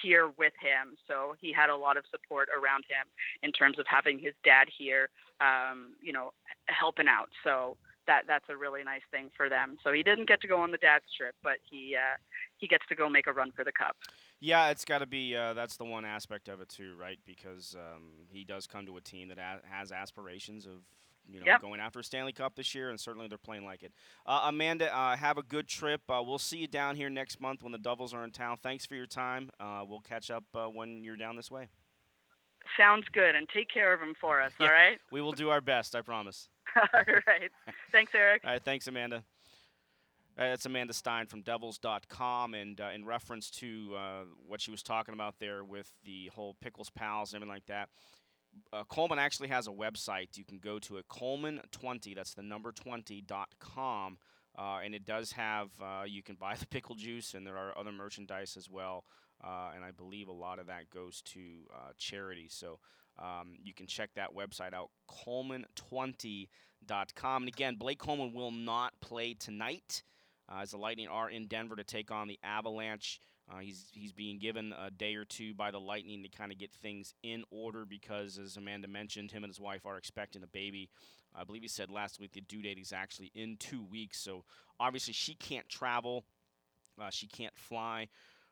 [0.03, 0.97] here with him.
[1.07, 3.07] So he had a lot of support around him
[3.45, 5.09] in terms of having his dad here,
[5.41, 6.33] um, you know,
[6.67, 7.29] helping out.
[7.45, 9.77] So that that's a really nice thing for them.
[9.85, 12.17] So he didn't get to go on the dad's trip, but he uh,
[12.59, 13.97] he gets to go make a run for the cup.
[14.41, 15.37] yeah, it's got to be.
[15.37, 17.19] Uh, that's the one aspect of it too, right?
[17.27, 20.83] Because um, he does come to a team that a- has aspirations of
[21.29, 21.61] you know Yep.
[21.61, 23.93] going after a Stanley Cup this year, and certainly they're playing like it.
[24.27, 26.01] Uh, Amanda, uh, have a good trip.
[26.09, 28.57] Uh, we'll see you down here next month when the Devils are in town.
[28.63, 29.51] Thanks for your time.
[29.61, 31.69] Uh, we'll catch up uh, when you're down this way.
[32.77, 34.53] Sounds good, and take care of him for us.
[34.59, 34.67] Yeah.
[34.67, 34.99] All right.
[35.11, 35.95] We will do our best.
[35.95, 36.49] I promise.
[36.95, 37.51] all right.
[37.93, 38.43] Thanks, Erik.
[38.45, 39.25] All right, thanks, Amanda.
[40.39, 44.83] Right, that's Amanda Stein from Devils.com, and uh, in reference to uh, what she was
[44.83, 47.89] talking about there with the whole Pickles Pals and everything like that,
[48.73, 50.39] uh, Coleman actually has a website.
[50.39, 54.19] You can go to it, Coleman20, that's the number 20.com,
[54.59, 57.77] uh, and it does have, uh, you can buy the pickle juice, and there are
[57.77, 59.05] other merchandise as well,
[59.43, 61.41] uh, and I believe a lot of that goes to
[61.75, 62.49] uh, charity.
[62.49, 62.79] So
[63.19, 64.91] um, you can check that website out,
[65.27, 67.43] Coleman20.com.
[67.43, 70.03] And again, Blake Coleman will not play tonight
[70.51, 73.21] uh, as the Lightning are in Denver to take on the Avalanche.
[73.51, 76.59] Uh, he's he's being given a day or two by the Lightning to kind of
[76.59, 80.47] get things in order because, as Amanda mentioned, him and his wife are expecting a
[80.47, 80.89] baby.
[81.35, 84.21] I believe he said last week the due date is actually in two weeks.
[84.21, 84.45] So
[84.79, 86.25] obviously she can't travel,
[87.01, 88.09] uh, she can't fly,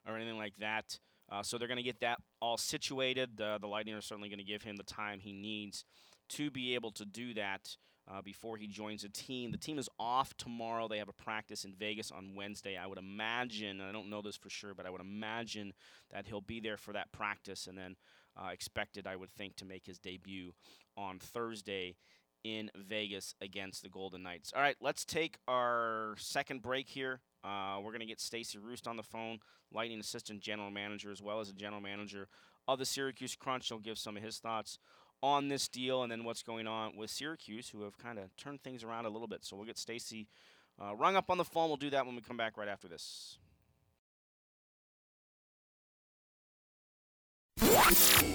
[0.08, 0.98] or anything like that.
[1.30, 3.40] Uh, so they're going to get that all situated.
[3.40, 5.84] Uh, the Lightning are certainly going to give him the time he needs
[6.30, 7.76] to be able to do that
[8.10, 9.50] uh, before he joins the team.
[9.50, 10.88] The team is off tomorrow.
[10.88, 12.76] They have a practice in Vegas on Wednesday.
[12.76, 15.74] I would imagine, I don't know this for sure, but I would imagine
[16.10, 17.96] that he'll be there for that practice and then
[18.36, 20.52] uh, expected, I would think, to make his debut
[20.96, 21.96] on Thursday
[22.44, 24.52] in Vegas against the Golden Knights.
[24.54, 27.20] All right, let's take our second break here.
[27.44, 29.38] Uh, we're going to get Stacy Roest on the phone,
[29.72, 32.28] Lightning Assistant General Manager, as well as the General Manager
[32.66, 33.68] of the Syracuse Crunch.
[33.68, 34.78] He'll give some of his thoughts
[35.22, 38.62] on this deal and then what's going on with Syracuse, who have kind of turned
[38.62, 39.44] things around a little bit.
[39.44, 40.28] So we'll get Stacy
[40.80, 41.68] uh, rung up on the phone.
[41.68, 43.38] We'll do that when we come back right after this.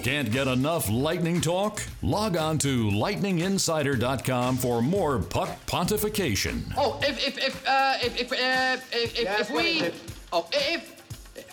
[0.02, 1.82] Can't get enough lightning talk?
[2.02, 6.72] Log on to lightninginsider.com for more puck pontification.
[6.76, 9.90] Oh, if if if uh, if if uh, if, if, if we
[10.32, 11.02] oh if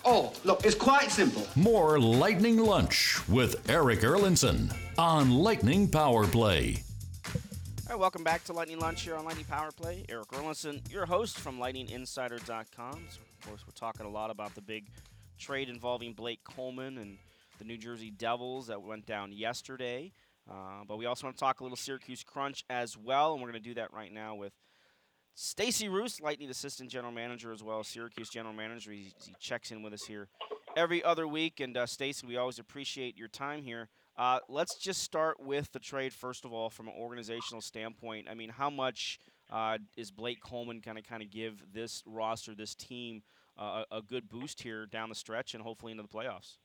[0.05, 1.47] oh look, it's quite simple.
[1.55, 6.83] More Lightning Lunch with Erik Erlendsson on Lightning Power Play.
[7.25, 10.05] All right, welcome back to Lightning Lunch here on Lightning Power Play.
[10.09, 13.05] Erik Erlendsson, your host from lightninginsider.com.
[13.09, 14.85] So, of course, we're talking a lot about the big
[15.37, 17.17] trade involving Blake Coleman and
[17.61, 20.11] the New Jersey Devils that went down yesterday.
[20.49, 23.51] Uh, but we also want to talk a little Syracuse Crunch as well, and we're
[23.51, 24.51] going to do that right now with
[25.35, 28.91] Stacy Roest, Lightning Assistant General Manager, as well Syracuse General Manager.
[28.91, 30.27] He, he checks in with us here
[30.75, 31.59] every other week.
[31.59, 33.89] And uh, Stacy, we always appreciate your time here.
[34.17, 38.27] Uh, let's just start with the trade first of all, from an organizational standpoint.
[38.27, 39.19] I mean, how much
[39.51, 43.21] uh, is Blake Coleman going to kind of give this roster, this team,
[43.55, 46.57] uh, a, a good boost here down the stretch, and hopefully into the playoffs?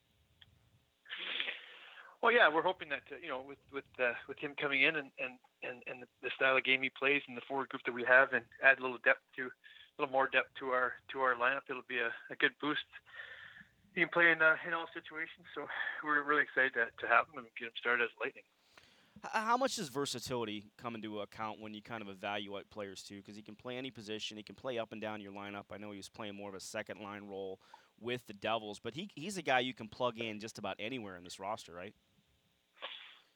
[2.26, 5.14] Well, yeah, we're hoping that you know with with uh, with him coming in and
[5.22, 8.02] and and, and the style of game he plays and the forward group that we
[8.02, 11.36] have, and add a little depth to a little more depth to our to our
[11.36, 12.82] lineup, it'll be a, a good boost.
[13.94, 15.68] He can play in uh, in all situations, so
[16.02, 18.42] we're really excited to, to have him and get him started as Lightning.
[19.22, 23.18] How much does versatility come into account when you kind of evaluate players too?
[23.18, 25.70] Because he can play any position, he can play up and down your lineup.
[25.70, 27.60] I know he was playing more of a second line role
[28.00, 31.16] with the Devils, but he he's a guy you can plug in just about anywhere
[31.16, 31.94] in this roster, right?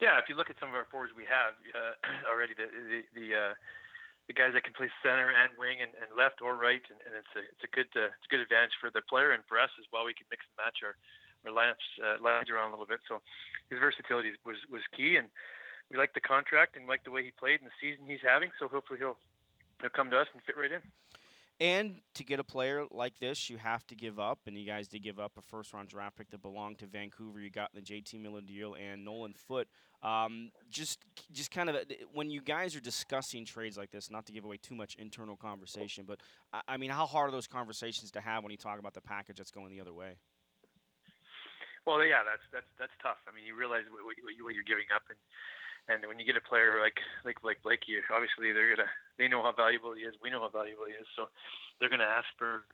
[0.01, 1.93] Yeah, if you look at some of our forwards we have uh,
[2.31, 3.55] already, the the the, uh,
[4.27, 7.13] the guys that can play center and wing and, and left or right, and, and
[7.21, 9.61] it's a it's a good uh, it's a good advantage for the player and for
[9.61, 10.09] us as well.
[10.09, 10.97] We can mix and match our
[11.45, 13.05] our lineups uh, lines around a little bit.
[13.05, 13.21] So
[13.69, 15.29] his versatility was was key, and
[15.93, 18.49] we like the contract and like the way he played in the season he's having.
[18.57, 19.21] So hopefully he'll
[19.85, 20.81] he'll come to us and fit right in.
[21.61, 24.89] And to get a player like this, you have to give up, and you guys
[24.89, 27.39] did give up a first round draft pick that belonged to Vancouver.
[27.39, 29.69] You got the JT Miller deal and Nolan Foote.
[30.03, 31.01] Um, just,
[31.33, 31.77] just kind of
[32.15, 35.37] when you guys are discussing trades like this, not to give away too much internal
[35.37, 36.21] conversation, but
[36.67, 39.37] I mean, how hard are those conversations to have when you talk about the package
[39.37, 40.17] that's going the other way?
[41.87, 43.21] Well, yeah, that's that's that's tough.
[43.29, 45.19] I mean, you realize what, what, what you're giving up, and
[45.89, 49.43] and when you get a player like like like Blakey, obviously they're gonna they know
[49.43, 50.15] how valuable he is.
[50.23, 51.29] We know how valuable he is, so
[51.79, 52.65] they're gonna ask for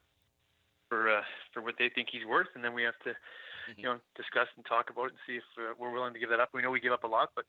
[0.89, 3.79] for uh, for what they think he's worth, and then we have to mm-hmm.
[3.79, 6.31] you know discuss and talk about it and see if uh, we're willing to give
[6.31, 6.51] that up.
[6.55, 7.45] We know we give up a lot, but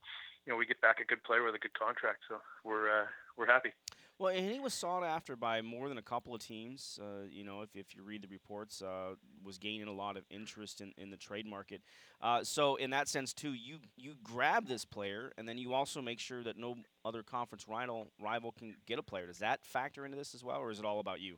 [0.45, 3.05] you know we get back a good player with a good contract, so we're uh,
[3.37, 3.73] we're happy.
[4.19, 6.99] Well, and he was sought after by more than a couple of teams.
[6.99, 10.23] Uh, you know, if, if you read the reports, uh, was gaining a lot of
[10.31, 11.81] interest in, in the trade market.
[12.19, 16.01] Uh, so, in that sense, too, you you grab this player, and then you also
[16.01, 19.27] make sure that no other conference rival rival can get a player.
[19.27, 21.37] Does that factor into this as well, or is it all about you?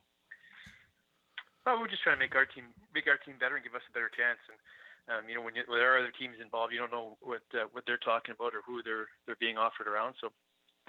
[1.65, 2.63] Well, we're just trying to make our team
[2.95, 4.39] make our team better and give us a better chance.
[4.47, 7.17] And um, you know, when, you, when there are other teams involved, you don't know
[7.19, 10.15] what uh, what they're talking about or who they're they're being offered around.
[10.21, 10.31] So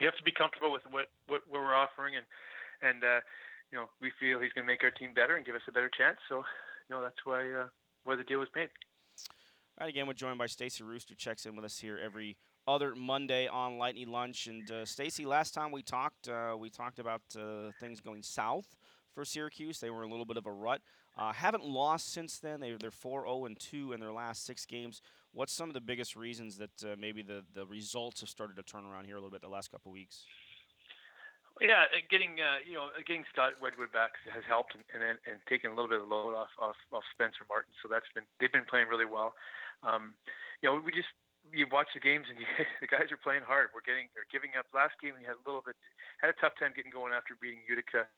[0.01, 2.27] you have to be comfortable with what what, what we're offering, and
[2.83, 3.21] and uh,
[3.71, 5.73] you know we feel he's going to make our team better and give us a
[5.73, 6.19] better chance.
[6.29, 6.43] So
[6.89, 7.69] you know that's why uh,
[8.05, 8.69] why the deal was made.
[9.79, 12.37] All right, again, we're joined by Stacy Rooster, checks in with us here every
[12.67, 14.47] other Monday on Lightning Lunch.
[14.47, 18.77] And uh, Stacy, last time we talked, uh, we talked about uh, things going south
[19.15, 19.81] for Syracuse.
[19.81, 20.83] They were a little bit of a rut.
[21.17, 22.61] Uh, haven't lost since then.
[22.61, 25.01] They, they're 4 0 and 2 in their last six games.
[25.33, 28.63] What's some of the biggest reasons that uh, maybe the, the results have started to
[28.63, 30.27] turn around here a little bit the last couple of weeks?
[31.61, 35.69] Yeah, getting uh, you know getting Scott Wedgewood back has helped, and, and and taking
[35.69, 37.77] a little bit of load off, off off Spencer Martin.
[37.85, 39.37] So that's been they've been playing really well.
[39.85, 40.17] Um,
[40.65, 41.13] you know, we just
[41.53, 42.49] you watch the games and you,
[42.81, 43.77] the guys are playing hard.
[43.77, 44.73] We're getting they're giving up.
[44.73, 45.77] Last game we had a little bit
[46.25, 48.09] had a tough time getting going after beating Utica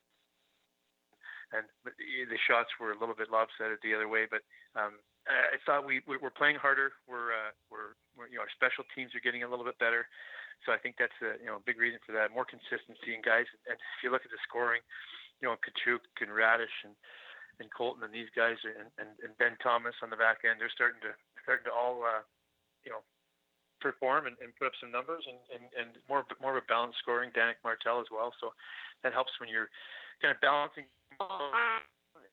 [1.52, 4.24] and the shots were a little bit lopsided the other way.
[4.24, 4.40] But
[4.72, 4.96] um,
[5.28, 6.96] I thought we we're playing harder.
[7.04, 10.08] We're, uh, we're, we're you know our special teams are getting a little bit better.
[10.64, 12.32] So I think that's a you know a big reason for that.
[12.32, 13.46] More consistency in guys.
[13.68, 14.82] And if you look at the scoring,
[15.38, 16.96] you know Katchouk and Raddysh and
[17.60, 20.72] and Colton and these guys and, and, and Ben Thomas on the back end, they're
[20.72, 21.12] starting to
[21.44, 22.24] starting to all uh,
[22.82, 23.04] you know
[23.82, 27.02] perform and, and put up some numbers and, and, and more more of a balanced
[27.02, 27.34] scoring.
[27.34, 28.32] Danick Martel as well.
[28.40, 28.54] So
[29.02, 29.68] that helps when you're
[30.20, 30.84] kind of balancing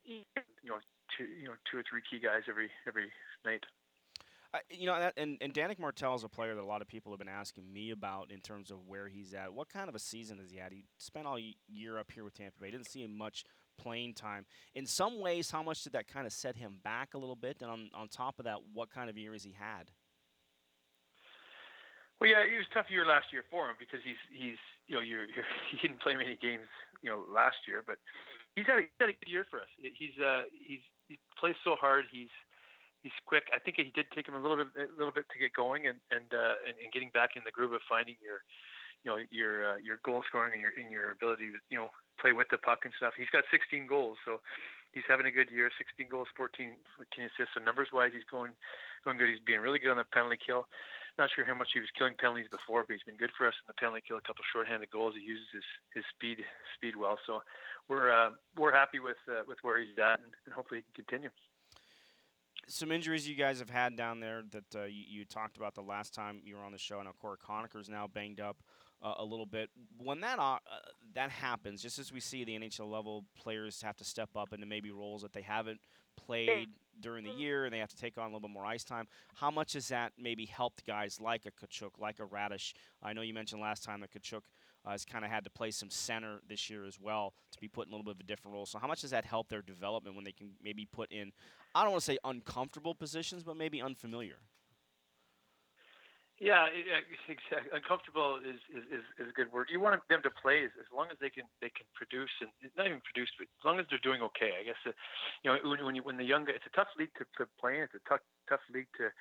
[0.06, 0.80] you know,
[1.18, 3.12] two, you know, two or three key guys every every
[3.46, 3.64] night.
[4.52, 6.88] Uh, you know, that, and and Danick Martel is a player that a lot of
[6.88, 9.54] people have been asking me about in terms of where he's at.
[9.54, 10.72] What kind of a season has he had?
[10.72, 11.38] He spent all
[11.68, 12.72] year up here with Tampa Bay.
[12.72, 13.44] Didn't see him much
[13.78, 14.46] playing time.
[14.74, 17.58] In some ways, how much did that kind of set him back a little bit?
[17.62, 19.92] And on on top of that, what kind of year has he had?
[22.20, 24.58] Well, yeah, it was a tough year last year for him because he's he's
[24.90, 26.68] you know you're, you're, he didn't play many games
[27.06, 28.02] you know last year, but
[28.58, 29.72] he's had a, he's had a good year for us.
[29.78, 32.10] He's uh he's he plays so hard.
[32.12, 32.34] He's
[33.06, 33.48] he's quick.
[33.54, 35.88] I think it did take him a little bit a little bit to get going
[35.88, 38.42] and and uh, and, and getting back in the groove of finding your
[39.06, 41.94] you know your uh, your goal scoring and your in your ability to you know
[42.20, 43.16] play with the puck and stuff.
[43.16, 44.44] He's got 16 goals, so
[44.92, 45.72] he's having a good year.
[45.80, 47.56] 16 goals, 14, 14 assists.
[47.56, 48.52] So numbers wise, he's going
[49.08, 49.32] going good.
[49.32, 50.68] He's being really good on the penalty kill.
[51.20, 53.54] Not sure how much he was killing penalties before, but he's been good for us
[53.60, 54.18] in the penalty kill.
[54.18, 55.14] A couple shorthanded goals.
[55.20, 55.68] He uses his,
[56.00, 56.48] his speed
[56.80, 57.20] speed well.
[57.28, 57.44] So
[57.92, 61.04] we're uh, we're happy with uh, with where he's at, and, and hopefully he can
[61.04, 61.30] continue
[62.70, 65.82] some injuries you guys have had down there that uh, you, you, talked about the
[65.82, 67.00] last time you were on the show.
[67.00, 68.58] I know Cory Conacher's now banged up
[69.02, 69.70] uh, a little bit.
[69.98, 70.60] When that uh,
[71.16, 74.66] that happens, just as we see the NHL level players have to step up into
[74.66, 75.80] maybe roles that they haven't
[76.16, 76.70] played
[77.02, 79.08] during the year and they have to take on a little bit more ice time.
[79.36, 82.74] How much has that maybe helped guys like a Katchouk, like a Raddysh?
[83.02, 84.42] I know you mentioned last time that Katchouk
[84.86, 87.68] uh, has kind of had to play some center this year as well to be
[87.68, 88.66] put in a little bit of a different role.
[88.66, 91.32] So how much does that help their development when they can maybe put in,
[91.76, 94.38] I don't want to say uncomfortable positions, but maybe unfamiliar?
[96.40, 96.72] Yeah,
[97.28, 97.68] exactly.
[97.76, 99.68] Uncomfortable is, is, is, is a good word.
[99.68, 102.50] You want them to play as, as long as they can they can produce and
[102.80, 104.56] not even produce, but as long as they're doing okay.
[104.56, 104.96] I guess uh,
[105.44, 107.84] you know when when, you, when the younger, it's a tough league to, to play
[107.84, 107.92] in.
[107.92, 109.12] It's a tough tough league to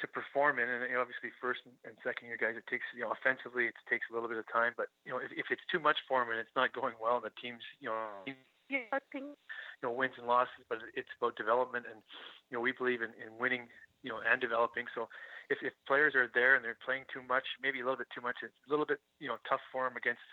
[0.00, 3.04] to perform in, and you know, obviously first and second year guys, it takes you
[3.04, 5.64] know offensively it takes a little bit of time, but you know if, if it's
[5.68, 8.24] too much for them and it's not going well, and the teams you know
[8.72, 12.00] you know wins and losses, but it's about development, and
[12.48, 13.68] you know we believe in, in winning
[14.00, 14.88] you know and developing.
[14.94, 15.12] So
[15.48, 18.20] if, if players are there and they're playing too much, maybe a little bit too
[18.20, 20.24] much, it's a little bit you know tough for them against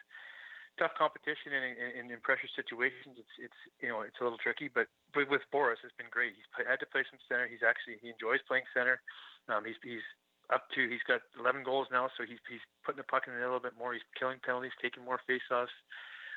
[0.76, 3.16] tough competition and in, in, in pressure situations.
[3.16, 6.36] It's it's you know it's a little tricky, but but with Boris, it's been great.
[6.36, 7.48] He's had to play some center.
[7.48, 9.00] He's actually he enjoys playing center.
[9.48, 10.06] Um, he's he's
[10.54, 13.42] up to he's got 11 goals now, so he's he's putting the puck in a
[13.42, 13.96] little bit more.
[13.96, 15.74] He's killing penalties, taking more faceoffs,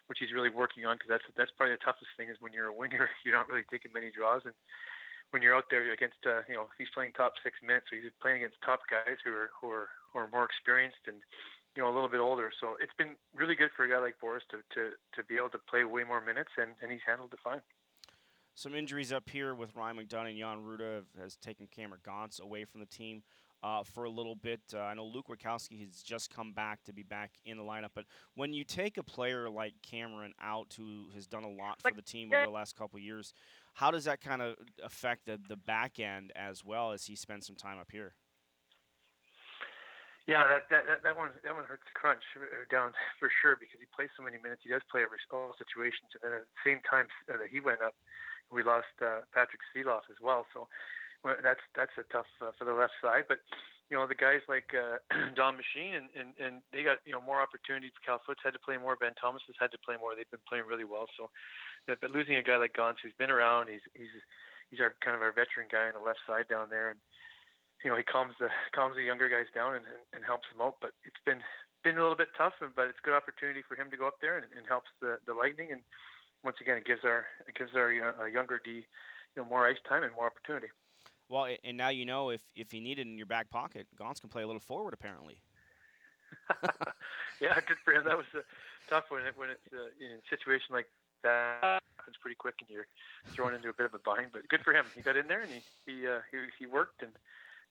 [0.07, 2.71] which he's really working on because that's that's probably the toughest thing is when you're
[2.71, 4.55] a winger, you're not really taking many draws and
[5.31, 8.11] when you're out there against, uh, you know, he's playing top six minutes, so he's
[8.21, 11.17] playing against top guys who are who are who are more experienced and
[11.77, 12.51] you know a little bit older.
[12.61, 15.51] So it's been really good for a guy like Boris to to, to be able
[15.51, 17.61] to play way more minutes, and, and he's handled it fine.
[18.55, 22.65] Some injuries up here with Ryan McDonagh and Jan Rutta has taken Cameron Gaunce away
[22.65, 23.23] from the team.
[23.61, 24.61] Uh, for a little bit.
[24.73, 27.89] Uh, I know Luke Witkowski has just come back to be back in the lineup,
[27.93, 28.05] but
[28.37, 32.01] when you take a player like Cameron out who has done a lot for the
[32.01, 33.35] team over the last couple years,
[33.79, 37.47] how does that kind of affect the, the back end as well as he spends
[37.47, 38.19] some time up here?
[40.27, 42.91] Yeah, that, that, that, one that one hurts the crunch uh, down
[43.23, 44.67] for sure because he plays so many minutes.
[44.67, 47.63] He does play every all situations, and then at the same time uh, that he
[47.63, 47.95] went up,
[48.51, 50.45] we lost uh, Patrick Sieloff as well.
[50.51, 50.67] So
[51.23, 53.31] well, that's that's a tough uh, for the left side.
[53.31, 53.47] But
[53.89, 55.01] you know the guys like uh,
[55.39, 57.97] Don Machine and, and and they got you know more opportunities.
[58.05, 59.01] Cal Foote's had to play more.
[59.01, 60.13] Ben Thomas has had to play more.
[60.13, 61.09] They've been playing really well.
[61.17, 61.33] So
[61.89, 64.13] but, losing a guy like Gaunce who's been around, he's he's
[64.69, 67.01] he's our kind of our veteran guy on the left side down there, and
[67.81, 70.61] you know he calms the calms the younger guys down and, and, and helps them
[70.61, 70.77] out.
[70.85, 71.41] But it's been
[71.81, 74.21] been a little bit tough, but it's a good opportunity for him to go up
[74.21, 75.73] there and, and helps the the Lightning.
[75.73, 75.81] And
[76.45, 78.85] once again, it gives our it gives our uh, younger D
[79.33, 80.69] you know more ice time and more opportunity.
[81.29, 84.21] Well, and now you know if if you need it in your back pocket, Gaunce
[84.21, 85.41] can play a little forward apparently.
[87.41, 88.05] yeah, good for him.
[88.05, 88.43] That was a
[88.89, 90.87] tough one when it's uh, in a situation like
[91.23, 92.87] that happens pretty quick and you're
[93.35, 94.29] thrown into a bit of a bind.
[94.33, 94.87] But good for him.
[94.95, 97.13] He got in there and he he uh, he, he worked and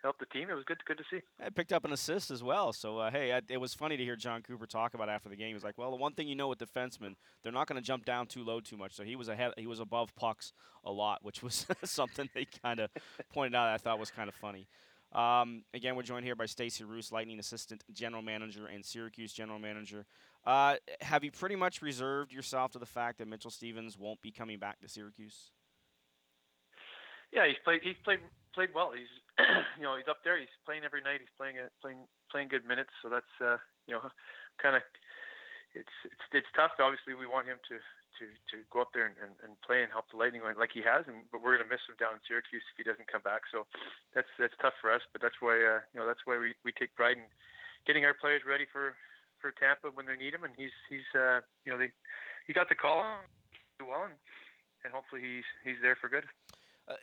[0.01, 0.49] helped the team.
[0.49, 1.21] It was good good to see.
[1.43, 2.73] I picked up an assist as well.
[2.73, 5.35] So uh, hey, I, it was funny to hear Jon Cooper talk about after the
[5.35, 5.49] game.
[5.49, 7.85] He was like, "Well, the one thing you know with defensemen, they're not going to
[7.85, 9.53] jump down too low too much." So he was ahead.
[9.57, 10.53] He was above pucks
[10.85, 12.89] a lot, which was something they kind of
[13.33, 13.67] pointed out.
[13.67, 14.67] I thought was kind of funny.
[15.13, 19.57] Um, again, we're joined here by Stacy Roest, Lightning Assistant General Manager and Syracuse General
[19.57, 20.05] Manager.
[20.45, 24.31] Uh, have you pretty much reserved yourself to the fact that Mitchell Stevens won't be
[24.31, 25.51] coming back to Syracuse?
[27.31, 27.81] Yeah, he's played.
[27.83, 28.19] He's played
[28.53, 28.91] played well.
[28.95, 29.11] He's
[29.79, 30.39] you know he's up there.
[30.39, 31.23] He's playing every night.
[31.23, 32.91] He's playing playing playing good minutes.
[33.01, 33.57] So that's uh,
[33.87, 34.07] you know
[34.61, 34.83] kind of
[35.75, 36.75] it's it's it's tough.
[36.79, 37.77] Obviously, we want him to
[38.17, 40.81] to, to go up there and, and, and play and help the Lightning like he
[40.81, 43.21] has, and but we're going to miss him down in Syracuse if he doesn't come
[43.21, 43.45] back.
[43.53, 43.69] So
[44.17, 46.73] that's that's tough for us, but that's why uh, you know that's why we, we
[46.73, 47.29] take pride in
[47.85, 48.97] getting our players ready for
[49.37, 51.93] for Tampa when they need him, and he's he's uh, you know they
[52.49, 53.05] he got the call
[53.85, 54.17] well, and,
[54.81, 56.25] and hopefully he's he's there for good.
[56.89, 56.97] Uh,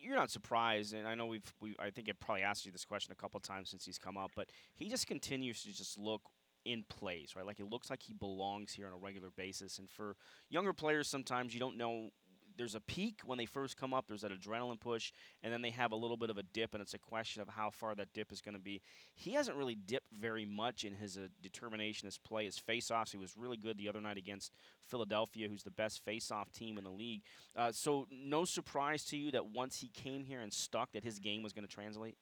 [0.00, 2.84] you're not surprised, and I know we've we I think I've probably asked you this
[2.84, 6.22] question a couple times since he's come up, but he just continues to just look
[6.64, 7.46] in place, right?
[7.46, 9.78] Like it looks like he belongs here on a regular basis.
[9.78, 10.16] And for
[10.50, 12.10] younger players, sometimes you don't know
[12.58, 14.06] there's a peak when they first come up.
[14.06, 16.82] There's that adrenaline push, and then they have a little bit of a dip, and
[16.82, 18.82] it's a question of how far that dip is going to be.
[19.14, 23.12] He hasn't really dipped very much in his uh, determination, his play, his face-offs.
[23.12, 24.52] He was really good the other night against
[24.86, 27.22] Philadelphia, who's the best face-off team in the league.
[27.56, 31.18] Uh, so no surprise to you that once he came here and stuck, that his
[31.18, 32.16] game was going to translate.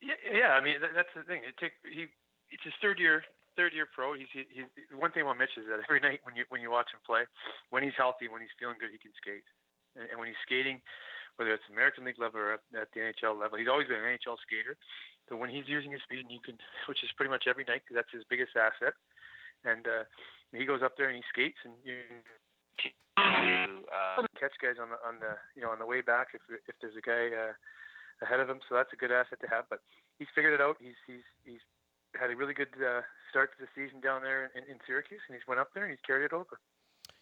[0.00, 0.48] Yeah, yeah.
[0.48, 1.42] I mean, that, that's the thing.
[1.46, 2.06] It take he.
[2.52, 3.22] It's his third year,
[3.56, 4.14] third year pro.
[4.14, 6.70] He's, he, he's one thing about Mitch is that every night when you when you
[6.70, 7.26] watch him play,
[7.70, 9.46] when he's healthy, when he's feeling good, he can skate.
[9.98, 10.80] And, and when he's skating,
[11.36, 14.10] whether it's American League level or at, at the NHL level, he's always been an
[14.18, 14.78] NHL skater.
[15.28, 16.58] So when he's using his speed, and you can,
[16.90, 18.94] which is pretty much every night, because that's his biggest asset.
[19.62, 20.08] And uh,
[20.56, 22.00] he goes up there and he skates, and you
[23.20, 26.74] uh, catch guys on the on the you know on the way back if if
[26.80, 27.34] there's a guy.
[27.34, 27.54] Uh,
[28.22, 29.64] ahead of him, so that's a good asset to have.
[29.68, 29.80] But
[30.18, 30.76] he's figured it out.
[30.80, 31.64] He's he's he's
[32.18, 35.36] had a really good uh, start to the season down there in, in Syracuse, and
[35.36, 36.58] he's went up there and he's carried it over.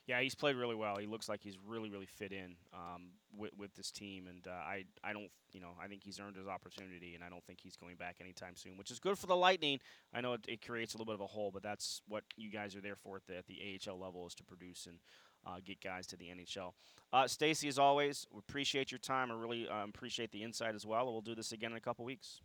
[0.09, 0.97] Yeah, he's played really well.
[0.97, 4.53] He looks like he's really, really fit in um, with, with this team, and uh,
[4.53, 7.59] I, I don't, you know, I think he's earned his opportunity, and I don't think
[7.63, 9.81] he's going back anytime soon, which is good for the Lightning.
[10.15, 12.51] I know it, it creates a little bit of a hole, but that's what you
[12.51, 14.99] guys are there for at the, at the AHL level is to produce and
[15.47, 16.73] uh, get guys to the NHL.
[17.13, 19.31] Uh, Stacy, as always, we appreciate your time.
[19.31, 21.13] I really um, appreciate the insight as well.
[21.13, 22.41] We'll do this again in a couple weeks.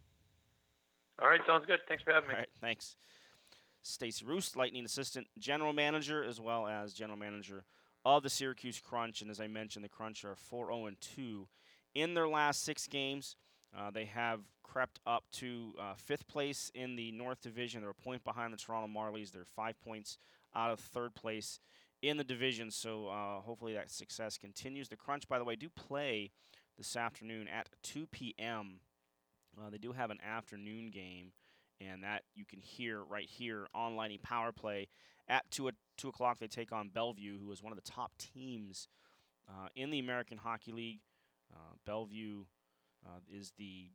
[1.21, 1.79] All right, sounds good.
[1.87, 2.35] Thanks for having me.
[2.35, 2.95] All right, thanks.
[3.81, 7.65] Stacy Roest, Lightning Assistant General Manager, as well as General Manager
[8.05, 9.21] of the Syracuse Crunch.
[9.21, 11.47] And as I mentioned, the Crunch are 4 0 2
[11.95, 13.35] in their last six games.
[13.77, 17.81] Uh, they have crept up to uh, fifth place in the North Division.
[17.81, 19.31] They're a point behind the Toronto Marlies.
[19.31, 20.17] They're five points
[20.55, 21.59] out of third place
[22.01, 22.69] in the division.
[22.69, 24.89] So uh, hopefully that success continues.
[24.89, 26.31] The Crunch, by the way, do play
[26.77, 28.79] this afternoon at 2 p.m.
[29.57, 31.31] Uh, they do have an afternoon game,
[31.79, 34.87] and that you can hear right here on Lightning Power Play
[35.27, 36.39] at 2, at 2 o'clock.
[36.39, 38.87] They take on Belleville, who is one of the top teams
[39.47, 40.99] uh, in the American Hockey League.
[41.53, 42.47] Uh, Belleville
[43.05, 43.89] uh, is the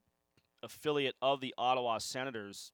[0.63, 2.73] affiliate of the Ottawa Senators,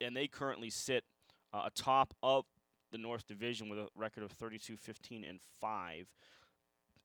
[0.00, 1.04] and they currently sit
[1.52, 2.44] uh, atop of
[2.92, 6.06] the North Division with a record of 32, 15, and 5.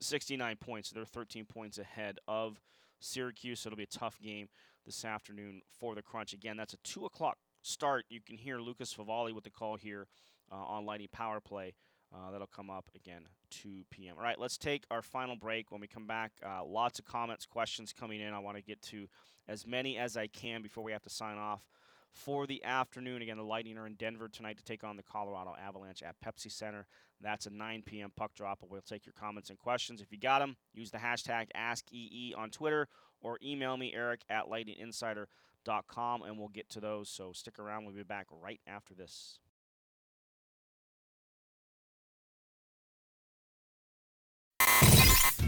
[0.01, 0.91] 69 points.
[0.91, 2.59] They're 13 points ahead of
[2.99, 3.61] Syracuse.
[3.61, 4.47] So it'll be a tough game
[4.89, 6.33] this afternoon for the Crunch.
[6.33, 8.05] Again, that's a 2 o'clock start.
[8.09, 10.07] You can hear Lucas Favali with the call here
[10.51, 11.75] uh, on Lightning Power Play.
[12.11, 13.21] Uh, that'll come up again
[13.51, 14.15] 2 p.m.
[14.17, 15.71] All right, let's take our final break.
[15.71, 18.33] When we come back, uh, lots of comments, questions coming in.
[18.33, 19.07] I want to get to
[19.47, 21.67] as many as I can before we have to sign off
[22.11, 23.21] for the afternoon.
[23.21, 26.51] Again, the Lightning are in Denver tonight to take on the Colorado Avalanche at Pepsi
[26.51, 26.87] Center.
[27.21, 28.11] That's a 9 p.m.
[28.15, 28.63] puck drop.
[28.67, 30.01] We'll take your comments and questions.
[30.01, 32.87] If you got them, use the hashtag AskEE on Twitter
[33.21, 37.09] or email me, erik at lightninginsider.com, and we'll get to those.
[37.09, 37.85] So stick around.
[37.85, 39.39] We'll be back right after this.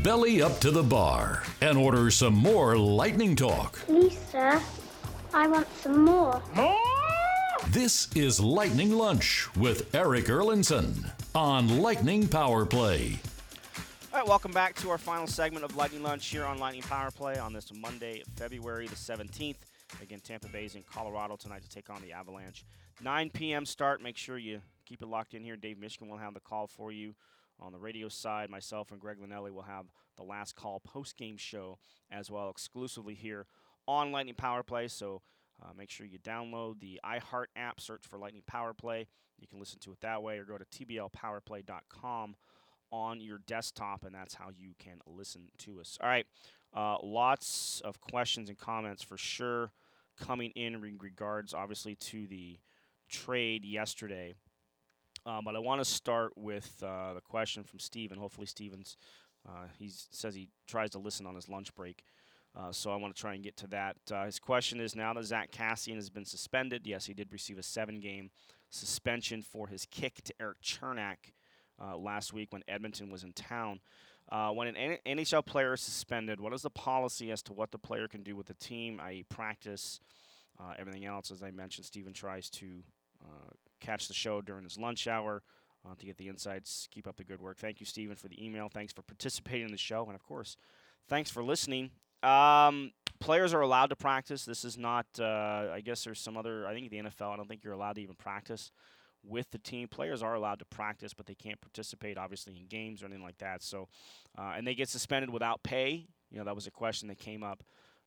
[0.03, 3.87] Belly up to the bar and order some more lightning talk.
[3.87, 4.59] Lisa,
[5.31, 6.41] I want some more.
[6.55, 6.75] More?
[7.69, 13.19] This is Lightning Lunch with Erik Erlendsson on Lightning Power Play.
[14.13, 17.11] All right, welcome back to our final segment of Lightning Lunch here on Lightning Power
[17.11, 19.55] Play on this Monday, February the 17th.
[20.01, 22.65] Again, Tampa Bay's in Colorado tonight to take on the Avalanche.
[23.01, 23.65] 9 p.m.
[23.65, 24.01] start.
[24.01, 25.55] Make sure you keep it locked in here.
[25.55, 27.15] Dave Mishkin will have the call for you
[27.57, 28.49] on the radio side.
[28.49, 29.85] Myself and Greg Linnelli will have
[30.17, 31.77] the last call post game show
[32.11, 33.45] as well, exclusively here
[33.87, 34.89] on Lightning Power Play.
[34.89, 35.21] So
[35.63, 39.07] uh, make sure you download the iHeart app, search for Lightning Power Play.
[39.39, 42.35] You can listen to it that way, or go to tblpowerplay.com
[42.91, 45.97] on your desktop, and that's how you can listen to us.
[46.01, 46.25] All right,
[46.75, 49.71] uh, lots of questions and comments for sure
[50.19, 52.59] coming in in regards, obviously, to the
[53.09, 54.33] trade yesterday.
[55.25, 58.17] Um, but I want to start with uh, the question from Steven.
[58.17, 58.97] Hopefully, Steven's
[59.47, 62.03] uh, he says he tries to listen on his lunch break.
[62.55, 63.95] Uh, so I want to try and get to that.
[64.11, 67.57] Uh, his question is now that Zack Kassian has been suspended, yes, he did receive
[67.57, 68.29] a seven game
[68.69, 71.31] suspension for his kick to Erik Cernak
[71.79, 73.79] uh, last week when Edmonton was in town.
[74.31, 77.77] Uh, when an NHL player is suspended, what is the policy as to what the
[77.77, 79.99] player can do with the team, i.e., practice,
[80.59, 81.31] uh, everything else?
[81.31, 82.67] As I mentioned, Steven tries to
[83.23, 83.51] uh,
[83.81, 85.43] catch the show during his lunch hour.
[85.83, 86.87] Uh, to get the insights.
[86.91, 87.57] Keep up the good work.
[87.57, 88.69] Thank you, Stephen, for the email.
[88.71, 90.05] Thanks for participating in the show.
[90.05, 90.55] And of course,
[91.09, 91.89] thanks for listening.
[92.21, 94.45] Um, players are allowed to practice.
[94.45, 97.47] This is not, uh, I guess there's some other, I think the NFL, I don't
[97.47, 98.71] think you're allowed to even practice
[99.23, 99.87] with the team.
[99.87, 103.37] Players are allowed to practice, but they can't participate, obviously, in games or anything like
[103.39, 103.63] that.
[103.63, 103.87] So,
[104.37, 106.07] uh, and they get suspended without pay.
[106.29, 107.63] You know, that was a question that came up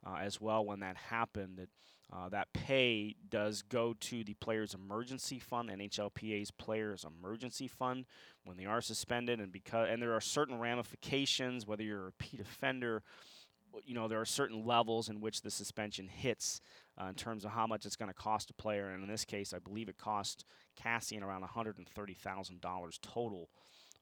[0.07, 1.59] uh, as well when that happened.
[1.59, 1.69] That
[2.13, 8.05] Uh, that pay does go to the player's emergency fund, NHLPA's players emergency fund,
[8.45, 12.41] when they are suspended, and because and there are certain ramifications, whether you're a repeat
[12.41, 13.03] offender,
[13.85, 16.61] you know there are certain levels in which the suspension hits
[17.01, 19.25] uh, in terms of how much it's going to cost a player, and in this
[19.25, 20.45] case, I believe it cost
[20.81, 23.49] Kassian around $130,000 total.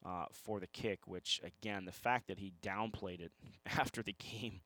[0.04, 3.30] Uh, for the kick, which again, the fact that he downplayed it
[3.78, 4.60] after the game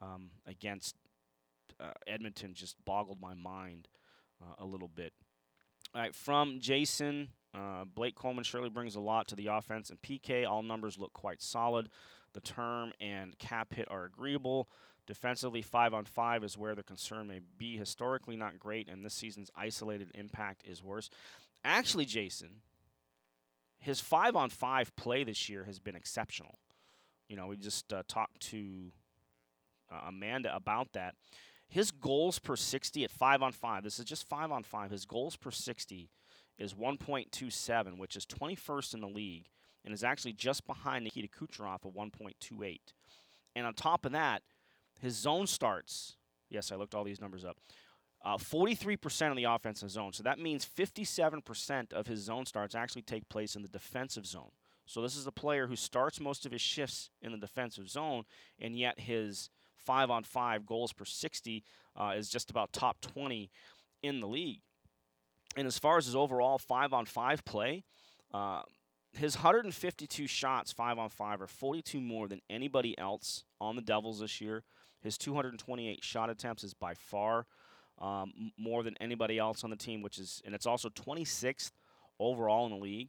[0.00, 0.94] um, against
[1.80, 3.88] uh, Edmonton just boggled my mind
[4.40, 5.12] uh, a little bit.
[5.94, 10.00] All right, from Jason, uh, Blake Coleman surely brings a lot to the offense and
[10.00, 10.48] PK.
[10.48, 11.88] All numbers look quite solid.
[12.32, 14.68] The term and cap hit are agreeable.
[15.06, 17.76] Defensively, five on five is where the concern may be.
[17.76, 21.10] Historically, not great, and this season's isolated impact is worse.
[21.64, 22.62] Actually, Jason,
[23.78, 26.58] his five on five play this year has been exceptional.
[27.28, 28.92] You know, we just uh, talked to
[29.90, 31.16] uh, Amanda about that.
[31.66, 35.04] His goals per 60 at five on five, this is just five on five, his
[35.04, 36.08] goals per 60
[36.60, 39.46] is 1.27, which is 21st in the league,
[39.84, 42.78] and is actually just behind Nikita Kucherov at 1.28.
[43.56, 44.42] And on top of that,
[45.00, 46.16] his zone starts,
[46.50, 47.56] yes, I looked all these numbers up,
[48.22, 50.12] uh, 43% of the offensive zone.
[50.12, 54.50] So that means 57% of his zone starts actually take place in the defensive zone.
[54.84, 58.24] So this is a player who starts most of his shifts in the defensive zone,
[58.58, 61.64] and yet his five on five goals per 60
[61.96, 63.50] uh, is just about top 20
[64.02, 64.60] in the league.
[65.56, 67.84] And as far as his overall five on five play,
[68.32, 68.62] uh,
[69.12, 74.20] his 152 shots five on five are 42 more than anybody else on the Devils
[74.20, 74.62] this year.
[75.02, 77.46] His 228 shot attempts is by far
[78.00, 81.72] um, more than anybody else on the team, which is, and it's also 26th
[82.18, 83.08] overall in the league.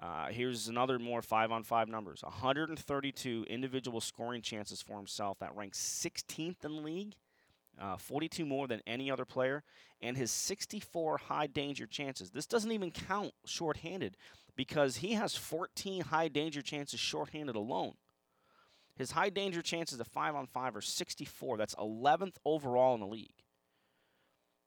[0.00, 5.38] Uh, here's another more five on five numbers 132 individual scoring chances for himself.
[5.40, 7.14] That ranks 16th in the league,
[7.80, 9.62] uh, 42 more than any other player,
[10.00, 12.30] and his 64 high danger chances.
[12.30, 14.16] This doesn't even count shorthanded
[14.56, 17.94] because he has 14 high danger chances shorthanded alone.
[18.96, 21.56] His high danger chances of five on five are 64.
[21.56, 23.44] That's 11th overall in the league.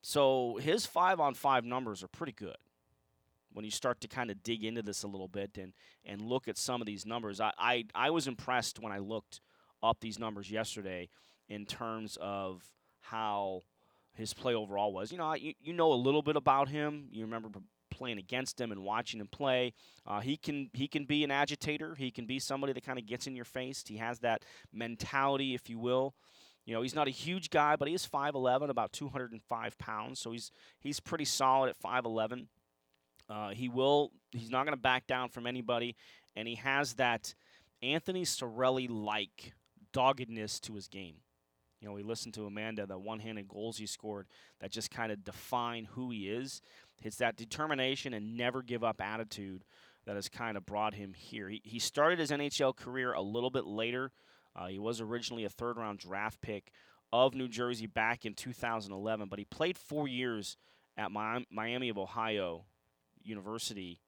[0.01, 2.55] So his five on five numbers are pretty good
[3.53, 5.73] when you start to kind of dig into this a little bit and,
[6.05, 7.41] and look at some of these numbers.
[7.41, 9.41] I, I, I was impressed when I looked
[9.83, 11.09] up these numbers yesterday
[11.49, 12.63] in terms of
[13.01, 13.61] how
[14.13, 15.11] his play overall was.
[15.11, 17.07] You know, you, you know a little bit about him.
[17.11, 17.49] You remember
[17.89, 19.73] playing against him and watching him play.
[20.07, 21.95] Uh, he can he can be an agitator.
[21.95, 23.83] He can be somebody that kind of gets in your face.
[23.87, 24.43] He has that
[24.73, 26.15] mentality, if you will.
[26.65, 30.31] You know, he's not a huge guy, but he is 5'11", about 205 pounds, so
[30.31, 32.47] he's he's pretty solid at 5'11".
[33.29, 34.11] Uh, he will.
[34.31, 35.95] He's not going to back down from anybody,
[36.35, 37.33] and he has that
[37.81, 39.53] Anthony Cirelli like
[39.91, 41.15] doggedness to his game.
[41.81, 44.27] You know, we listened to Amanda, the one-handed goals he scored
[44.59, 46.61] that just kind of define who he is.
[47.03, 49.65] It's that determination and never give up attitude
[50.05, 51.49] that has kind of brought him here.
[51.49, 54.11] He, he started his NHL career a little bit later.
[54.55, 56.71] Uh, he was originally a third round draft pick
[57.11, 60.57] of New Jersey back in 2011, but he played four years
[60.97, 62.65] at Miami of Ohio
[63.23, 63.99] University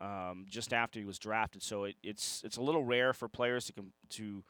[0.00, 1.62] um, just after he was drafted.
[1.62, 4.44] So it, it's it's a little rare for players to com- to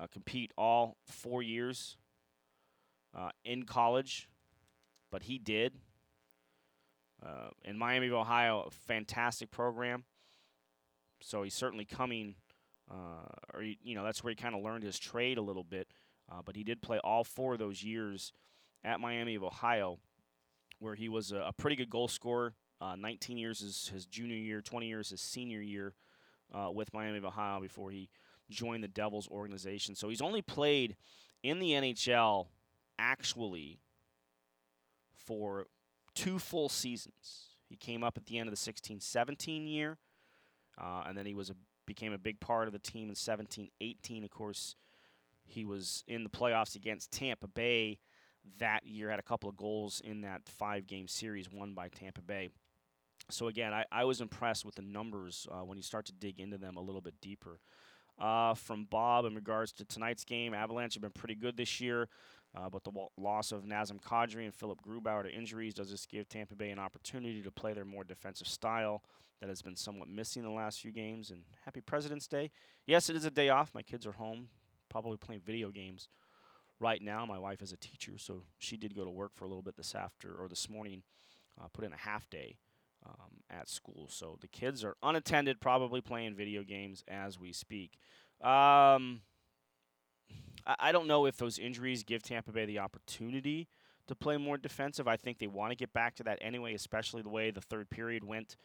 [0.00, 1.96] uh, compete all four years
[3.16, 4.28] uh, in college,
[5.10, 5.74] but he did.
[7.24, 10.04] Uh, in Miami of Ohio, a fantastic program.
[11.20, 12.36] So he's certainly coming
[12.90, 15.62] uh, or he, you know that's where he kind of learned his trade a little
[15.62, 15.88] bit.
[16.30, 18.32] Uh, but he did play all four of those years
[18.82, 19.98] at Miami of Ohio,
[20.78, 22.54] where he was a, a pretty good goal scorer.
[22.80, 25.94] Uh, 19 years is his junior year, 20 years his senior year
[26.72, 28.08] with Miami of Ohio before he
[28.50, 29.94] joined the Devils organization.
[29.94, 30.96] So he's only played
[31.42, 32.48] in the NHL
[32.98, 33.80] actually
[35.14, 35.66] for
[36.14, 37.56] two full seasons.
[37.68, 39.98] He came up at the end of the 16 17 year,
[40.80, 41.54] uh, and then he was a
[41.86, 44.24] became a big part of the team in 17 18.
[44.24, 44.76] Of course,
[45.44, 47.98] he was in the playoffs against Tampa Bay
[48.58, 52.22] that year, had a couple of goals in that five game series won by Tampa
[52.22, 52.48] Bay.
[53.30, 56.40] So, again, I, I was impressed with the numbers uh, when you start to dig
[56.40, 57.60] into them a little bit deeper.
[58.20, 62.08] Uh, from Bob in regards to tonight's game, Avalanche have been pretty good this year.
[62.54, 66.28] Uh, but the loss of Nazem Kadri and Philipp Grubauer to injuries does this give
[66.28, 69.02] Tampa Bay an opportunity to play their more defensive style
[69.40, 71.30] that has been somewhat missing the last few games.
[71.30, 72.50] And happy President's Day.
[72.86, 73.74] Yes, it is a day off.
[73.74, 74.48] My kids are home,
[74.88, 76.08] probably playing video games
[76.80, 77.24] right now.
[77.24, 79.76] My wife is a teacher, so she did go to work for a little bit
[79.76, 81.04] this after or this morning.
[81.60, 82.56] Uh, put in a half day
[83.06, 87.98] um, at school, so the kids are unattended, probably playing video games as we speak.
[88.40, 89.22] Um,
[90.66, 93.68] I, I don't know if those injuries give Tampa Bay the opportunity
[94.06, 95.06] to play more defensive.
[95.06, 97.90] I think they want to get back to that anyway, especially the way the third
[97.90, 98.56] period went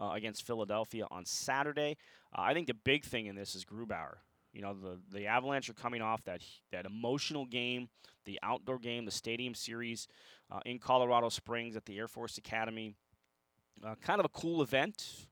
[0.00, 1.96] uh, against Philadelphia on Saturday.
[2.36, 4.16] Uh, I think the big thing in this is Grubauer.
[4.52, 7.88] You know, the the Avalanche are coming off that that emotional game,
[8.24, 10.06] the outdoor game, the Stadium Series
[10.50, 12.94] uh, in Colorado Springs at the Air Force Academy.
[13.82, 15.26] Uh, kind of a cool event.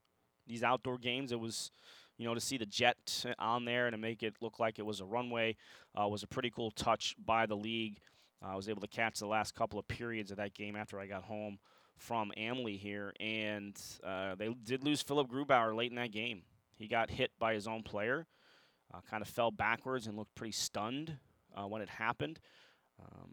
[0.47, 1.32] These outdoor games.
[1.32, 1.70] It was,
[2.16, 4.86] you know, to see the jet on there and to make it look like it
[4.86, 5.57] was a runway
[6.01, 7.99] uh, was a pretty cool touch by the league.
[8.43, 11.07] I was able to catch the last couple of periods of that game after I
[11.07, 11.59] got home
[11.97, 16.43] from Amalie here, and uh, they did lose Philipp Grubauer late in that game.
[16.76, 18.26] He got hit by his own player
[18.93, 21.16] uh, kind of fell backwards and looked pretty stunned
[21.57, 22.40] uh, when it happened.
[23.01, 23.32] Um,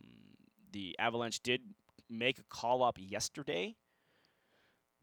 [0.72, 1.62] the Avalanche did
[2.10, 3.76] make a call up yesterday.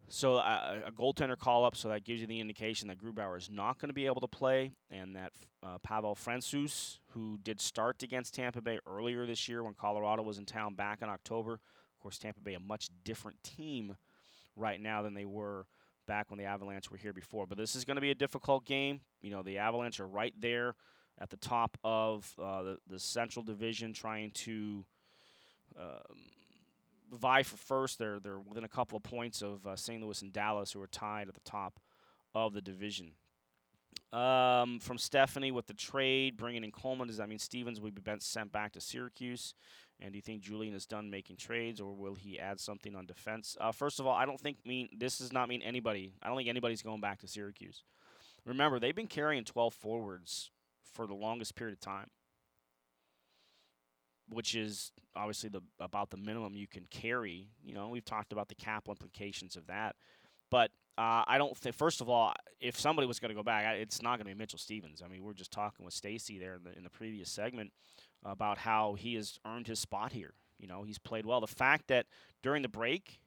[0.08, 3.78] So a goaltender call up, so that gives you the indication that Grubauer is not
[3.78, 5.32] going to be able to play, and that
[5.64, 10.38] uh, Pavel Francouz, who did start against Tampa Bay earlier this year when Colorado was
[10.38, 11.54] in town back in October.
[11.54, 13.96] Of course, Tampa Bay a much different team
[14.54, 15.66] right now than they were
[16.06, 17.46] back when the Avalanche were here before.
[17.46, 19.00] But this is going to be a difficult game.
[19.22, 20.76] You know, the Avalanche are right there
[21.20, 24.84] at the top of uh, the, the Central Division trying to
[25.78, 26.16] um,
[27.12, 27.98] vie for first.
[27.98, 30.02] They're, they're within a couple of points of uh, St.
[30.02, 31.80] Louis and Dallas, who are tied at the top
[32.34, 33.12] of the division.
[34.12, 38.02] Um, from Stephanie with the trade, bringing in Coleman, does that mean Stevens will be
[38.20, 39.54] sent back to Syracuse?
[40.00, 43.06] And do you think Julien is done making trades, or will he add something on
[43.06, 43.56] defense?
[43.60, 46.12] Uh, first of all, I don't think mean this does not mean anybody.
[46.22, 47.82] I don't think anybody's going back to Syracuse.
[48.44, 50.50] Remember, they've been carrying 12 forwards
[50.92, 52.10] for the longest period of time,
[54.28, 57.48] which is obviously the about the minimum you can carry.
[57.62, 59.96] You know, we've talked about the cap implications of that,
[60.50, 61.74] but uh, I don't think.
[61.74, 64.38] First of all, if somebody was going to go back, it's not going to be
[64.38, 65.02] Mitchell Stevens.
[65.04, 67.72] I mean, we are just talking with Stacy there in the in the previous segment
[68.24, 70.34] about how he has earned his spot here.
[70.58, 71.40] You know, he's played well.
[71.40, 72.06] The fact that
[72.42, 73.20] during the break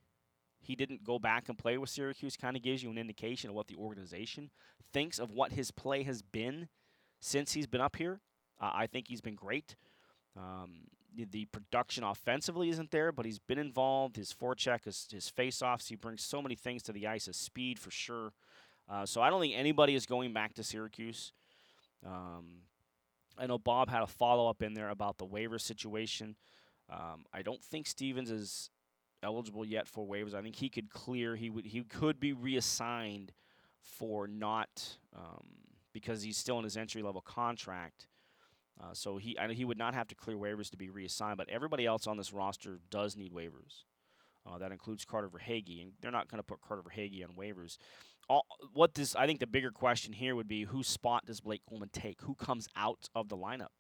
[0.62, 3.56] he didn't go back and play with Syracuse kind of gives you an indication of
[3.56, 4.50] what the organization
[4.92, 6.68] thinks of what his play has been
[7.20, 8.22] since he's been up here.
[8.60, 9.76] Uh, I think he's been great.
[10.38, 14.16] Um, the, the, production offensively isn't there, but he's been involved.
[14.16, 17.26] His forecheck, his, his face-offs, he brings so many things to the ice.
[17.26, 18.32] His speed, for sure.
[18.88, 21.34] Uh, so I don't think anybody is going back to Syracuse.
[22.06, 22.62] Um,
[23.38, 26.36] I know Bob had a follow up in there about the waiver situation.
[26.90, 28.70] Um, I don't think Stevens is
[29.24, 30.34] eligible yet for waivers.
[30.34, 31.36] I think he could clear.
[31.36, 31.66] He would.
[31.66, 33.32] He could be reassigned
[33.82, 35.46] for not um,
[35.94, 38.08] because he's still in his entry level contract.
[38.82, 41.38] Uh, so he I, he would not have to clear waivers to be reassigned.
[41.38, 43.84] But everybody else on this roster does need waivers.
[44.50, 47.78] Uh, that includes Carter Verhaeghe, and they're not going to put Carter Verhaeghe on waivers
[48.30, 51.64] all, what this I think the bigger question here would be whose spot does Blake
[51.68, 52.22] Coleman take?
[52.22, 53.74] Who comes out of the lineup?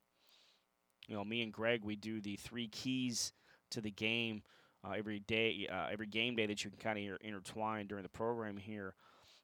[1.08, 3.32] You know, me and Greg we do the three keys
[3.72, 4.41] to the game
[4.84, 8.10] uh, every day, uh, every game day that you can kind of intertwine during the
[8.10, 8.95] program here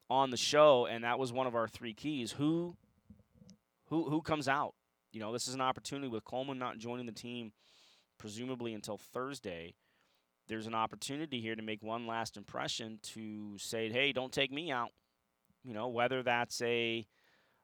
[0.09, 2.31] on the show, and that was one of our three keys.
[2.33, 2.75] Who,
[3.87, 4.73] who, who comes out?
[5.15, 7.53] You know, this is an opportunity with Coleman not joining the team,
[8.17, 9.73] presumably until Thursday
[10.47, 14.71] there's an opportunity here to make one last impression to say, hey, don't take me
[14.71, 14.89] out.
[15.63, 17.05] You know, whether that's a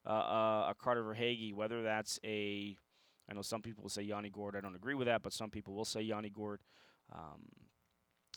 [0.08, 2.76] uh, a Carter Verhaeghe, whether that's a,
[3.30, 4.56] I know some people will say Yanni Gourde.
[4.56, 6.62] I don't agree with that, but some people will say Yanni Gourde.
[7.14, 7.44] Um,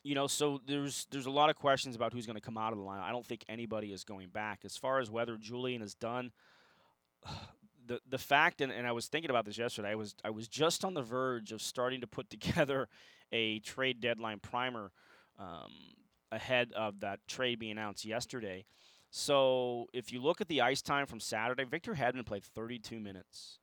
[0.02, 2.72] you know, so there's there's a lot of questions about who's going to come out
[2.72, 3.00] of the line.
[3.00, 4.60] I don't think anybody is going back.
[4.66, 6.32] As far as whether Julien is done,
[7.86, 9.90] the the fact, and, and I was thinking about this yesterday.
[9.90, 12.88] I was I was just on the verge of starting to put together
[13.32, 14.92] a trade deadline primer
[15.38, 15.72] um,
[16.30, 18.64] ahead of that trade being announced yesterday.
[19.10, 23.58] So if you look at the ice time from Saturday, Victor Hedman played 32 minutes.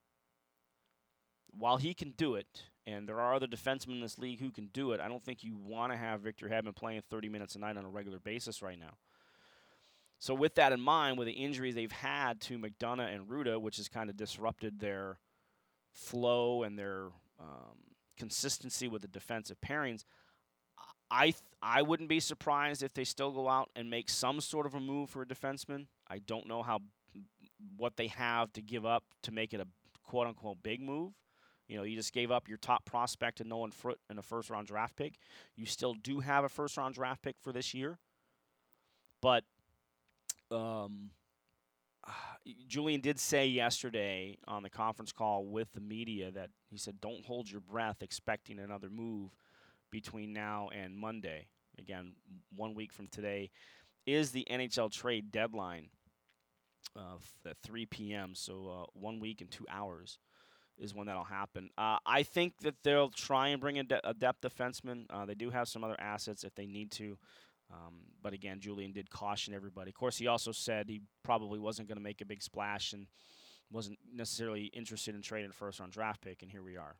[1.51, 4.67] While he can do it, and there are other defensemen in this league who can
[4.67, 7.59] do it, I don't think you want to have Victor Hedman playing 30 minutes a
[7.59, 8.93] night on a regular basis right now.
[10.21, 13.77] So with that in mind, with the injuries they've had to McDonagh and Rutta, which
[13.77, 15.17] has kind of disrupted their
[15.93, 17.07] flow and their
[17.39, 17.75] um,
[18.19, 20.03] consistency with the defensive pairings,
[21.09, 24.67] I th- I wouldn't be surprised if they still go out and make some sort
[24.67, 25.87] of a move for a defenseman.
[26.07, 26.81] I don't know how
[27.75, 29.65] what they have to give up to make it a
[30.03, 31.13] quote unquote big move.
[31.67, 34.51] You know, you just gave up your top prospect to Nolan Foote in a first
[34.51, 35.15] round draft pick.
[35.55, 37.97] You still do have a first round draft pick for this year,
[39.19, 39.45] but
[40.51, 41.11] um,
[42.67, 47.25] Julien did say yesterday on the conference call with the media that he said, "Don't
[47.25, 49.31] hold your breath, expecting another move
[49.91, 51.47] between now and Monday."
[51.79, 52.13] Again,
[52.55, 53.49] one week from today
[54.05, 55.89] is the NHL trade deadline
[56.95, 58.33] uh, at 3 p.m.
[58.35, 60.19] So uh, one week and two hours
[60.77, 61.69] is when that'll happen.
[61.77, 65.05] Uh, I think that they'll try and bring a, de- a depth defenseman.
[65.09, 67.17] Uh, they do have some other assets if they need to.
[67.71, 69.89] Um, but again, Julien did caution everybody.
[69.89, 73.07] Of course, he also said he probably wasn't going to make a big splash and
[73.71, 76.95] wasn't necessarily interested in trading first round draft pick, and here we are.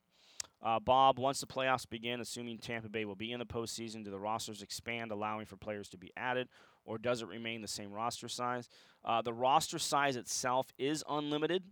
[0.63, 4.11] Uh, Bob, once the playoffs begin, assuming Tampa Bay will be in the postseason, do
[4.11, 6.47] the rosters expand, allowing for players to be added,
[6.85, 8.69] or does it remain the same roster size?
[9.03, 11.63] Uh, the roster size itself is unlimited.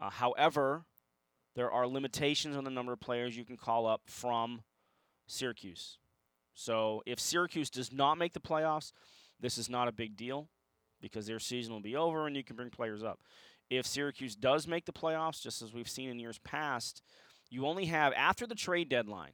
[0.00, 0.84] Uh, however,
[1.56, 4.62] there are limitations on the number of players you can call up from
[5.26, 5.98] Syracuse.
[6.54, 8.92] So if Syracuse does not make the playoffs,
[9.40, 10.48] this is not a big deal
[11.00, 13.20] because their season will be over and you can bring players up.
[13.68, 17.02] If Syracuse does make the playoffs, just as we've seen in years past,
[17.50, 19.32] you only have after the trade deadline.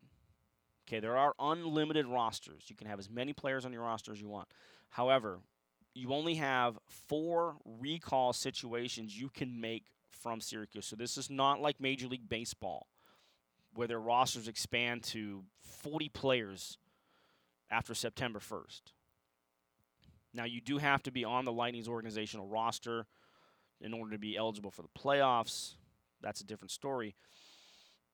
[0.89, 2.65] Okay, there are unlimited rosters.
[2.69, 4.49] You can have as many players on your roster as you want.
[4.89, 5.39] However,
[5.95, 10.87] you only have four recall situations you can make from Syracuse.
[10.87, 12.89] So this is not like Major League Baseball,
[13.75, 16.79] where their rosters expand to 40 players
[17.71, 18.83] after September 1st.
[20.33, 23.07] Now, you do have to be on the Lightning's organizational roster
[23.81, 25.75] in order to be eligible for the playoffs.
[26.21, 27.17] That's a different story.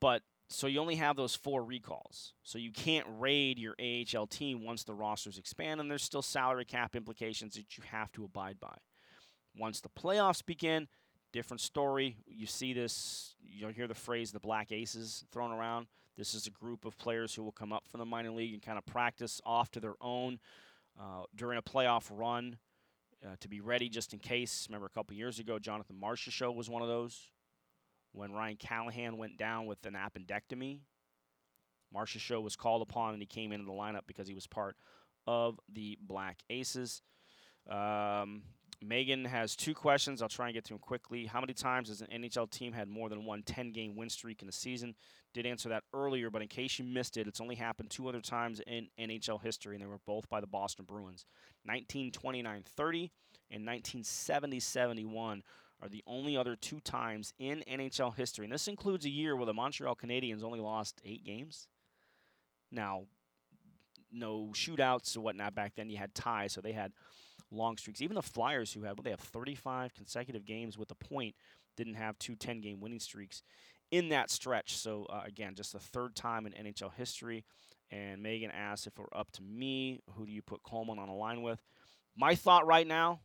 [0.01, 2.33] But so you only have those four recalls.
[2.43, 6.65] So you can't raid your AHL team once the rosters expand, and there's still salary
[6.65, 8.77] cap implications that you have to abide by.
[9.59, 10.87] Once the playoffs begin,
[11.33, 12.17] different story.
[12.27, 15.87] You see this, you'll hear the phrase the Black Aces thrown around.
[16.17, 18.63] This is a group of players who will come up from the minor league and
[18.63, 20.39] kind of practice off to their own
[20.99, 22.57] uh, during a playoff run
[23.25, 24.67] uh, to be ready just in case.
[24.69, 27.29] Remember a couple years ago, Jonathan Marchessault was one of those
[28.13, 30.81] when Ryan Callahan went down with an appendectomy.
[31.95, 34.77] Marchessault was called upon and he came into the lineup because he was part
[35.27, 37.03] of the Black Aces.
[37.69, 38.43] Um,
[38.83, 40.21] Megan has two questions.
[40.21, 41.27] I'll try and get to them quickly.
[41.27, 44.43] How many times has an NHL team had more than one 10 game win streak
[44.43, 44.95] in a season?
[45.33, 48.21] Did answer that earlier, but in case you missed it, it's only happened two other
[48.21, 51.25] times in NHL history, and they were both by the Boston Bruins.
[51.65, 52.99] 1929 30
[53.51, 55.43] and 1970 71
[55.83, 58.47] are the only other two times in NHL history.
[58.47, 61.69] And this includes a year where the Montreal Canadiens only lost eight games.
[62.71, 63.05] Now,
[64.11, 65.91] no shootouts or whatnot back then.
[65.91, 66.93] You had ties, so they had
[67.51, 68.01] long streaks.
[68.03, 71.35] Even the Flyers, who had, well, they have 35 consecutive games with a point,
[71.77, 73.43] didn't have two 10 game winning streaks
[73.91, 74.77] in that stretch.
[74.77, 77.45] So, uh, again, just the third time in NHL history.
[77.91, 81.15] And Megan asks if were up to me, who do you put Coleman on a
[81.15, 81.61] line with?
[82.17, 83.21] My thought right now,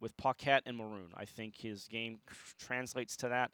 [0.00, 1.10] with Paquette and Maroon.
[1.14, 2.20] I think his game
[2.58, 3.50] translates to that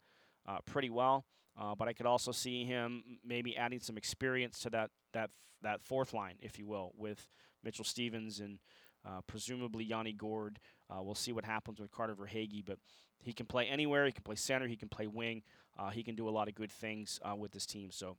[0.49, 1.27] uh, pretty well.
[1.59, 5.31] Uh, but I could also see him maybe adding some experience to that that
[5.63, 7.29] that fourth line, if you will, with
[7.65, 8.59] Mitchell Stevens and
[9.07, 10.59] uh, presumably Yanni Gourde.
[10.91, 12.79] Uh, we'll see what happens with Carter Verhaeghe, but
[13.23, 14.07] he can play anywhere.
[14.07, 14.67] He can play center.
[14.67, 15.43] He can play wing.
[15.79, 17.91] Uh, he can do a lot of good things uh, with this team.
[17.91, 18.17] So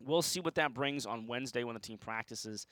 [0.00, 2.66] we'll see what that brings on Wednesday when the team practices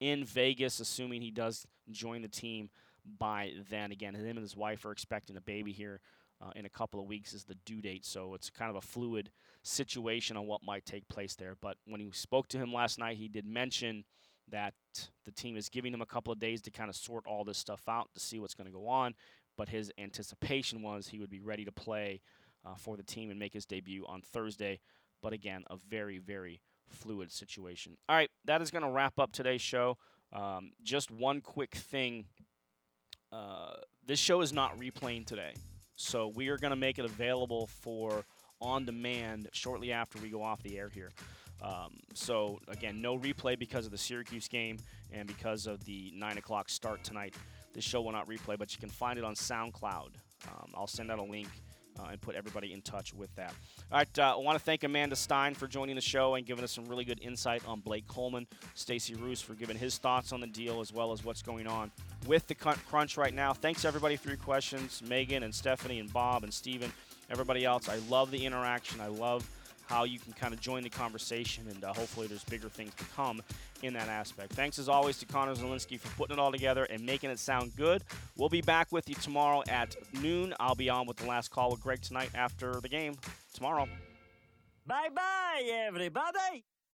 [0.00, 2.70] in Vegas, assuming he does join the team
[3.18, 3.92] by then.
[3.92, 6.00] Again, him and his wife are expecting a baby here
[6.40, 8.80] uh, in a couple of weeks is the due date, so it's kind of a
[8.80, 9.30] fluid
[9.62, 11.56] situation on what might take place there.
[11.60, 14.04] But when he spoke to him last night, he did mention
[14.50, 14.74] that
[15.24, 17.58] the team is giving him a couple of days to kind of sort all this
[17.58, 19.14] stuff out to see what's going to go on.
[19.56, 22.20] But his anticipation was he would be ready to play
[22.64, 24.80] uh, for the team and make his debut on Thursday.
[25.22, 27.96] But again, a very, very fluid situation.
[28.08, 29.96] All right, that is going to wrap up today's show.
[30.32, 32.26] Um, just one quick thing
[33.32, 33.74] uh,
[34.06, 35.54] this show is not replaying today,
[35.96, 38.24] so we are going to make it available for
[38.60, 41.10] on demand shortly after we go off the air here.
[41.62, 44.78] Um, so again, no replay because of the Syracuse game
[45.12, 47.34] and because of the nine o'clock start tonight.
[47.72, 50.10] This show will not replay, but you can find it on SoundCloud.
[50.48, 51.48] Um, I'll send out a link
[51.98, 53.52] uh, and put everybody in touch with that.
[53.90, 56.64] All right, uh, I want to thank Amanda Stein for joining the show and giving
[56.64, 60.40] us some really good insight on Blake Coleman, Stacy Roest for giving his thoughts on
[60.40, 61.90] the deal as well as what's going on
[62.26, 63.52] with the crunch right now.
[63.52, 66.92] Thanks everybody for your questions, Megan and Stephanie and Bob and Steven,
[67.30, 67.88] everybody else.
[67.88, 69.00] I love the interaction.
[69.00, 69.48] I love
[69.86, 73.04] how you can kind of join the conversation, and uh, hopefully there's bigger things to
[73.16, 73.42] come
[73.82, 74.52] in that aspect.
[74.52, 77.76] Thanks as always to Connor Zelinsky for putting it all together and making it sound
[77.76, 78.02] good.
[78.36, 80.54] We'll be back with you tomorrow at noon.
[80.58, 83.16] I'll be on with the last call with Greg tonight after the game
[83.52, 83.88] tomorrow.
[84.86, 86.64] Bye bye, everybody.